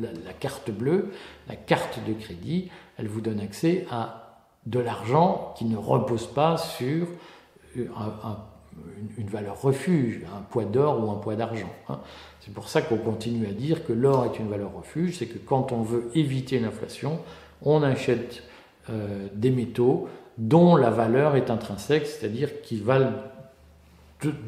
la, 0.00 0.32
carte 0.32 0.70
bleue, 0.70 1.10
la 1.48 1.56
carte 1.56 1.98
de 2.06 2.12
crédit, 2.12 2.70
elle 2.98 3.08
vous 3.08 3.20
donne 3.20 3.40
accès 3.40 3.86
à 3.90 4.22
de 4.66 4.78
l'argent 4.78 5.54
qui 5.56 5.64
ne 5.64 5.76
repose 5.76 6.26
pas 6.28 6.56
sur 6.56 7.08
euh, 7.76 7.86
une, 9.18 9.26
valeur 9.26 9.60
refuge, 9.60 10.20
un 10.36 10.42
poids 10.42 10.64
d'or 10.64 11.04
ou 11.04 11.10
un 11.10 11.16
poids 11.16 11.34
d'argent. 11.34 11.72
Hein. 11.88 11.98
C'est 12.40 12.54
pour 12.54 12.68
ça 12.68 12.82
qu'on 12.82 12.98
continue 12.98 13.46
à 13.46 13.52
dire 13.52 13.84
que 13.84 13.92
l'or 13.92 14.24
est 14.24 14.38
une 14.38 14.48
valeur 14.48 14.72
refuge, 14.74 15.18
c'est 15.18 15.26
que 15.26 15.38
quand 15.38 15.72
on 15.72 15.82
veut 15.82 16.10
éviter 16.14 16.58
l'inflation, 16.60 17.18
on 17.64 17.82
achète 17.82 18.42
euh, 18.90 19.28
des 19.34 19.50
métaux 19.50 20.08
dont 20.38 20.76
la 20.76 20.90
valeur 20.90 21.36
est 21.36 21.50
intrinsèque, 21.50 22.06
c'est-à-dire 22.06 22.62
qui 22.62 22.76
valent 22.76 23.12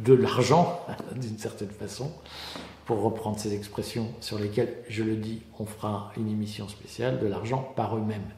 de, 0.04 0.14
l'argent, 0.14 0.80
d'une 1.16 1.38
certaine 1.38 1.70
façon, 1.70 2.10
pour 2.84 3.02
reprendre 3.02 3.38
ces 3.38 3.54
expressions 3.54 4.08
sur 4.20 4.38
lesquelles, 4.38 4.74
je 4.88 5.02
le 5.02 5.16
dis, 5.16 5.42
on 5.58 5.64
fera 5.64 6.12
une 6.16 6.28
émission 6.28 6.68
spéciale, 6.68 7.18
de 7.20 7.26
l'argent 7.26 7.72
par 7.76 7.96
eux-mêmes. 7.96 8.28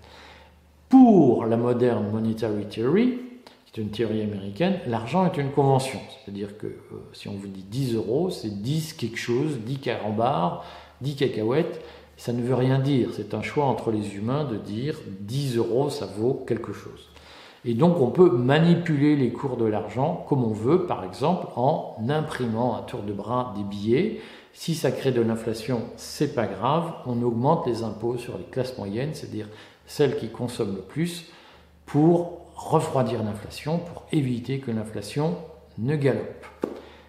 Pour 0.89 1.47
la 1.47 1.57
moderne 1.57 2.11
monetary 2.11 2.67
theory, 2.67 3.19
qui 3.67 3.81
est 3.81 3.83
une 3.83 3.91
théorie 3.91 4.23
américaine, 4.23 4.79
l'argent 4.87 5.27
est 5.27 5.37
une 5.37 5.51
convention. 5.51 5.99
C'est-à-dire 6.25 6.57
que 6.57 6.67
euh, 6.67 7.09
si 7.13 7.29
on 7.29 7.35
vous 7.35 7.49
dit 7.49 7.65
10 7.65 7.95
euros, 7.95 8.31
c'est 8.31 8.63
10 8.63 8.93
quelque 8.95 9.19
chose, 9.19 9.59
10 9.65 9.79
carambars, 9.79 10.65
10 11.01 11.17
cacahuètes, 11.17 11.81
ça 12.17 12.33
ne 12.33 12.43
veut 12.43 12.55
rien 12.55 12.79
dire. 12.79 13.11
C'est 13.15 13.35
un 13.35 13.43
choix 13.43 13.65
entre 13.67 13.91
les 13.91 14.17
humains 14.17 14.45
de 14.45 14.57
dire 14.57 14.99
10 15.21 15.57
euros, 15.57 15.91
ça 15.91 16.07
vaut 16.07 16.45
quelque 16.47 16.73
chose. 16.73 17.11
Et 17.65 17.75
donc 17.75 18.01
on 18.01 18.11
peut 18.11 18.31
manipuler 18.31 19.17
les 19.17 19.33
cours 19.33 19.57
de 19.57 19.65
l'argent 19.65 20.25
comme 20.29 20.45
on 20.45 20.53
veut, 20.53 20.87
par 20.87 21.05
exemple 21.05 21.49
en 21.57 21.97
imprimant 22.09 22.77
un 22.77 22.83
tour 22.83 23.03
de 23.03 23.13
bras 23.13 23.55
des 23.57 23.65
billets. 23.65 24.21
Si 24.53 24.75
ça 24.75 24.91
crée 24.91 25.13
de 25.13 25.21
l'inflation, 25.21 25.83
c'est 25.97 26.35
pas 26.35 26.47
grave, 26.47 26.93
on 27.07 27.21
augmente 27.23 27.67
les 27.67 27.83
impôts 27.83 28.17
sur 28.17 28.39
les 28.39 28.45
classes 28.45 28.79
moyennes, 28.79 29.11
c'est-à-dire 29.13 29.49
celles 29.85 30.17
qui 30.17 30.31
consomment 30.31 30.77
le 30.77 30.83
plus, 30.83 31.27
pour 31.85 32.39
refroidir 32.55 33.23
l'inflation, 33.23 33.79
pour 33.79 34.07
éviter 34.13 34.61
que 34.61 34.71
l'inflation 34.71 35.37
ne 35.79 35.95
galope. 35.95 36.47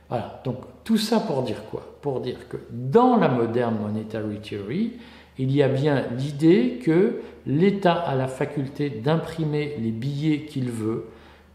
Voilà, 0.10 0.42
donc 0.46 0.58
tout 0.84 0.98
ça 0.98 1.20
pour 1.20 1.44
dire 1.44 1.66
quoi? 1.70 1.98
Pour 2.02 2.22
dire 2.22 2.48
que 2.48 2.58
dans 2.72 3.18
la 3.18 3.28
moderne 3.28 3.78
monetary 3.82 4.40
theory, 4.40 4.94
il 5.38 5.52
y 5.52 5.62
a 5.62 5.68
bien 5.68 6.06
l'idée 6.18 6.80
que 6.84 7.22
l'État 7.46 7.94
a 7.94 8.16
la 8.16 8.28
faculté 8.28 8.90
d'imprimer 8.90 9.76
les 9.80 9.92
billets 9.92 10.46
qu'il 10.46 10.72
veut 10.72 11.08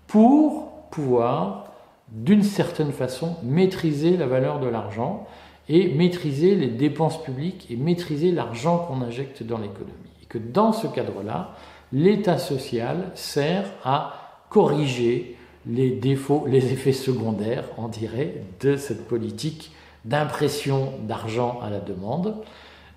pour 0.06 0.70
pouvoir, 0.90 1.72
d'une 2.08 2.42
certaine 2.42 2.92
façon, 2.92 3.36
maîtriser 3.42 4.16
la 4.16 4.26
valeur 4.26 4.60
de 4.60 4.68
l'argent 4.68 5.26
et 5.68 5.94
maîtriser 5.94 6.54
les 6.54 6.68
dépenses 6.68 7.22
publiques 7.22 7.66
et 7.70 7.76
maîtriser 7.76 8.30
l'argent 8.30 8.78
qu'on 8.78 9.00
injecte 9.00 9.42
dans 9.42 9.58
l'économie. 9.58 9.92
Et 10.22 10.26
que 10.26 10.38
dans 10.38 10.72
ce 10.72 10.86
cadre-là, 10.86 11.54
l'État 11.92 12.38
social 12.38 13.10
sert 13.14 13.70
à 13.84 14.44
corriger 14.50 15.36
les 15.66 15.90
défauts, 15.90 16.44
les 16.46 16.72
effets 16.72 16.92
secondaires, 16.92 17.64
on 17.78 17.88
dirait, 17.88 18.42
de 18.60 18.76
cette 18.76 19.06
politique 19.06 19.72
d'impression 20.04 20.92
d'argent 21.06 21.60
à 21.62 21.70
la 21.70 21.80
demande. 21.80 22.36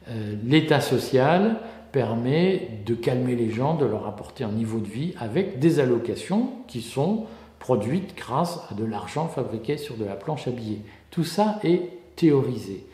Euh, 0.09 0.35
L'État 0.43 0.81
social 0.81 1.57
permet 1.91 2.81
de 2.85 2.95
calmer 2.95 3.35
les 3.35 3.51
gens, 3.51 3.75
de 3.75 3.85
leur 3.85 4.07
apporter 4.07 4.43
un 4.43 4.51
niveau 4.51 4.79
de 4.79 4.87
vie 4.87 5.13
avec 5.19 5.59
des 5.59 5.79
allocations 5.79 6.49
qui 6.67 6.81
sont 6.81 7.25
produites 7.59 8.15
grâce 8.17 8.59
à 8.69 8.73
de 8.73 8.83
l'argent 8.83 9.27
fabriqué 9.27 9.77
sur 9.77 9.95
de 9.95 10.05
la 10.05 10.15
planche 10.15 10.47
à 10.47 10.51
billets. 10.51 10.81
Tout 11.09 11.23
ça 11.23 11.59
est 11.63 11.89
théorisé. 12.15 12.85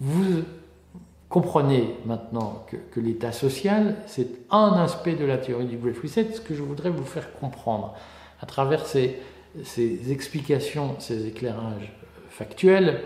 Vous 0.00 0.42
comprenez 1.28 1.94
maintenant 2.06 2.64
que, 2.68 3.00
l'État 3.00 3.32
social, 3.32 3.96
c'est 4.06 4.28
un 4.50 4.72
aspect 4.72 5.14
de 5.14 5.24
la 5.24 5.38
théorie 5.38 5.66
du 5.66 5.76
Great 5.76 5.98
Reset, 6.02 6.32
ce 6.32 6.40
que 6.40 6.54
je 6.54 6.62
voudrais 6.62 6.90
vous 6.90 7.04
faire 7.04 7.32
comprendre 7.34 7.94
à 8.40 8.46
travers 8.46 8.86
ces, 8.86 9.16
explications, 10.10 10.94
ces 10.98 11.26
éclairages 11.26 11.92
factuels, 12.28 13.02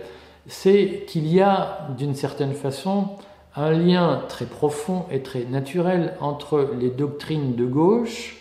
c'est 0.47 1.05
qu'il 1.07 1.27
y 1.27 1.41
a 1.41 1.89
d'une 1.97 2.15
certaine 2.15 2.53
façon 2.53 3.09
un 3.57 3.71
lien 3.71 4.23
très 4.29 4.47
profond 4.47 5.07
et 5.11 5.23
très 5.23 5.45
naturel 5.45 6.15
entre 6.21 6.71
les 6.79 6.91
doctrines 6.91 7.55
de 7.55 7.65
gauche 7.65 8.37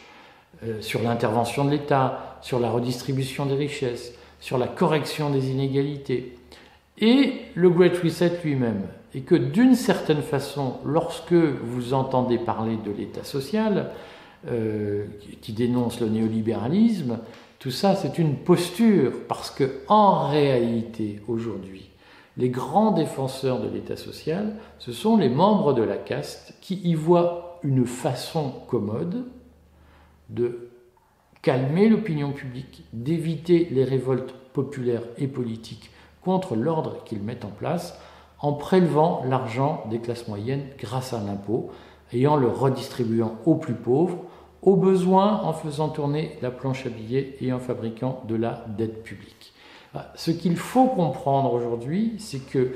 euh, 0.63 0.81
sur 0.81 1.01
l'intervention 1.01 1.65
de 1.65 1.71
l'État, 1.71 2.37
sur 2.41 2.59
la 2.59 2.69
redistribution 2.69 3.45
des 3.45 3.55
richesses, 3.55 4.13
sur 4.39 4.57
la 4.57 4.67
correction 4.67 5.29
des 5.29 5.51
inégalités, 5.51 6.35
et 6.99 7.33
le 7.55 7.69
Great 7.69 7.97
Reset 7.97 8.39
lui-même. 8.43 8.83
Et 9.15 9.21
que 9.21 9.35
d'une 9.35 9.75
certaine 9.75 10.21
façon, 10.23 10.77
lorsque 10.85 11.33
vous 11.33 11.93
entendez 11.93 12.37
parler 12.37 12.77
de 12.77 12.91
l'État 12.91 13.23
social, 13.23 13.91
euh, 14.47 15.05
qui 15.41 15.53
dénonce 15.53 16.01
le 16.01 16.09
néolibéralisme, 16.09 17.19
tout 17.59 17.71
ça 17.71 17.95
c'est 17.95 18.17
une 18.17 18.35
posture, 18.35 19.11
parce 19.27 19.51
que 19.51 19.79
en 19.87 20.27
réalité 20.27 21.21
aujourd'hui, 21.27 21.89
les 22.37 22.49
grands 22.49 22.91
défenseurs 22.91 23.61
de 23.61 23.69
l'État 23.69 23.95
social, 23.95 24.55
ce 24.79 24.91
sont 24.91 25.17
les 25.17 25.29
membres 25.29 25.73
de 25.73 25.83
la 25.83 25.97
caste 25.97 26.55
qui 26.61 26.75
y 26.83 26.95
voient 26.95 27.59
une 27.63 27.85
façon 27.85 28.51
commode 28.67 29.25
de 30.29 30.69
calmer 31.41 31.89
l'opinion 31.89 32.31
publique, 32.31 32.85
d'éviter 32.93 33.67
les 33.71 33.83
révoltes 33.83 34.33
populaires 34.53 35.03
et 35.17 35.27
politiques 35.27 35.91
contre 36.23 36.55
l'ordre 36.55 37.03
qu'ils 37.03 37.21
mettent 37.21 37.45
en 37.45 37.49
place 37.49 37.99
en 38.39 38.53
prélevant 38.53 39.23
l'argent 39.25 39.83
des 39.89 39.99
classes 39.99 40.27
moyennes 40.27 40.65
grâce 40.77 41.13
à 41.13 41.21
l'impôt 41.21 41.71
et 42.11 42.27
en 42.27 42.35
le 42.35 42.47
redistribuant 42.47 43.35
aux 43.45 43.55
plus 43.55 43.73
pauvres 43.73 44.25
au 44.65 44.75
besoin 44.75 45.41
en 45.43 45.53
faisant 45.53 45.89
tourner 45.89 46.37
la 46.41 46.51
planche 46.51 46.85
à 46.85 46.89
billets 46.89 47.35
et 47.41 47.51
en 47.51 47.59
fabriquant 47.59 48.23
de 48.27 48.35
la 48.35 48.65
dette 48.77 49.03
publique. 49.03 49.53
Bah, 49.93 50.11
ce 50.15 50.31
qu'il 50.31 50.55
faut 50.55 50.87
comprendre 50.87 51.53
aujourd'hui, 51.53 52.13
c'est 52.17 52.39
que 52.39 52.75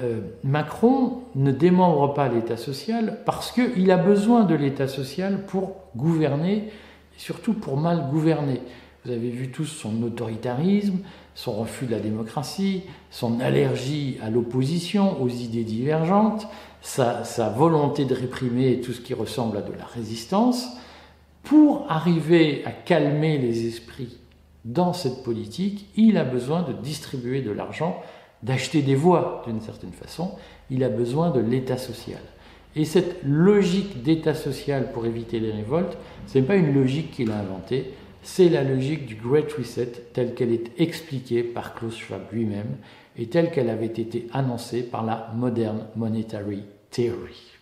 euh, 0.00 0.20
Macron 0.44 1.18
ne 1.34 1.50
démembre 1.50 2.14
pas 2.14 2.28
l'État 2.28 2.56
social 2.56 3.18
parce 3.26 3.50
qu'il 3.50 3.90
a 3.90 3.96
besoin 3.96 4.44
de 4.44 4.54
l'État 4.54 4.88
social 4.88 5.44
pour 5.46 5.76
gouverner, 5.96 6.56
et 6.56 7.18
surtout 7.18 7.54
pour 7.54 7.76
mal 7.76 8.08
gouverner. 8.10 8.60
Vous 9.04 9.10
avez 9.10 9.30
vu 9.30 9.50
tous 9.50 9.66
son 9.66 10.02
autoritarisme, 10.02 10.98
son 11.34 11.52
refus 11.52 11.86
de 11.86 11.90
la 11.90 11.98
démocratie, 11.98 12.82
son 13.10 13.40
allergie 13.40 14.18
à 14.22 14.30
l'opposition, 14.30 15.20
aux 15.20 15.28
idées 15.28 15.64
divergentes, 15.64 16.46
sa, 16.82 17.24
sa, 17.24 17.48
volonté 17.48 18.04
de 18.04 18.14
réprimer 18.14 18.80
tout 18.80 18.92
ce 18.92 19.00
qui 19.00 19.14
ressemble 19.14 19.56
à 19.56 19.62
de 19.62 19.72
la 19.72 19.84
résistance 19.84 20.68
pour 21.42 21.86
arriver 21.90 22.62
à 22.64 22.70
calmer 22.70 23.38
les 23.38 23.66
esprits 23.66 24.18
dans 24.64 24.92
cette 24.92 25.24
politique, 25.24 25.88
il 25.96 26.16
a 26.16 26.24
besoin 26.24 26.62
de 26.62 26.72
distribuer 26.72 27.42
de 27.42 27.50
l'argent, 27.50 28.00
d'acheter 28.42 28.82
des 28.82 28.94
voix 28.94 29.42
d'une 29.46 29.60
certaine 29.60 29.92
façon, 29.92 30.32
il 30.70 30.84
a 30.84 30.88
besoin 30.88 31.30
de 31.30 31.40
l'État 31.40 31.78
social. 31.78 32.20
Et 32.74 32.84
cette 32.84 33.22
logique 33.24 34.02
d'État 34.02 34.34
social 34.34 34.92
pour 34.92 35.04
éviter 35.04 35.40
les 35.40 35.52
révoltes, 35.52 35.98
ce 36.26 36.38
n'est 36.38 36.44
pas 36.44 36.56
une 36.56 36.74
logique 36.74 37.10
qu'il 37.10 37.30
a 37.30 37.38
inventée, 37.38 37.92
c'est 38.22 38.48
la 38.48 38.62
logique 38.62 39.06
du 39.06 39.16
Great 39.16 39.52
Reset 39.52 39.92
telle 40.12 40.34
qu'elle 40.34 40.52
est 40.52 40.80
expliquée 40.80 41.42
par 41.42 41.74
Klaus 41.74 41.96
Schwab 41.96 42.22
lui-même 42.32 42.76
et 43.16 43.26
telle 43.26 43.50
qu'elle 43.50 43.68
avait 43.68 43.86
été 43.86 44.28
annoncée 44.32 44.82
par 44.82 45.04
la 45.04 45.32
Modern 45.34 45.86
Monetary 45.96 46.62
Theory. 46.90 47.52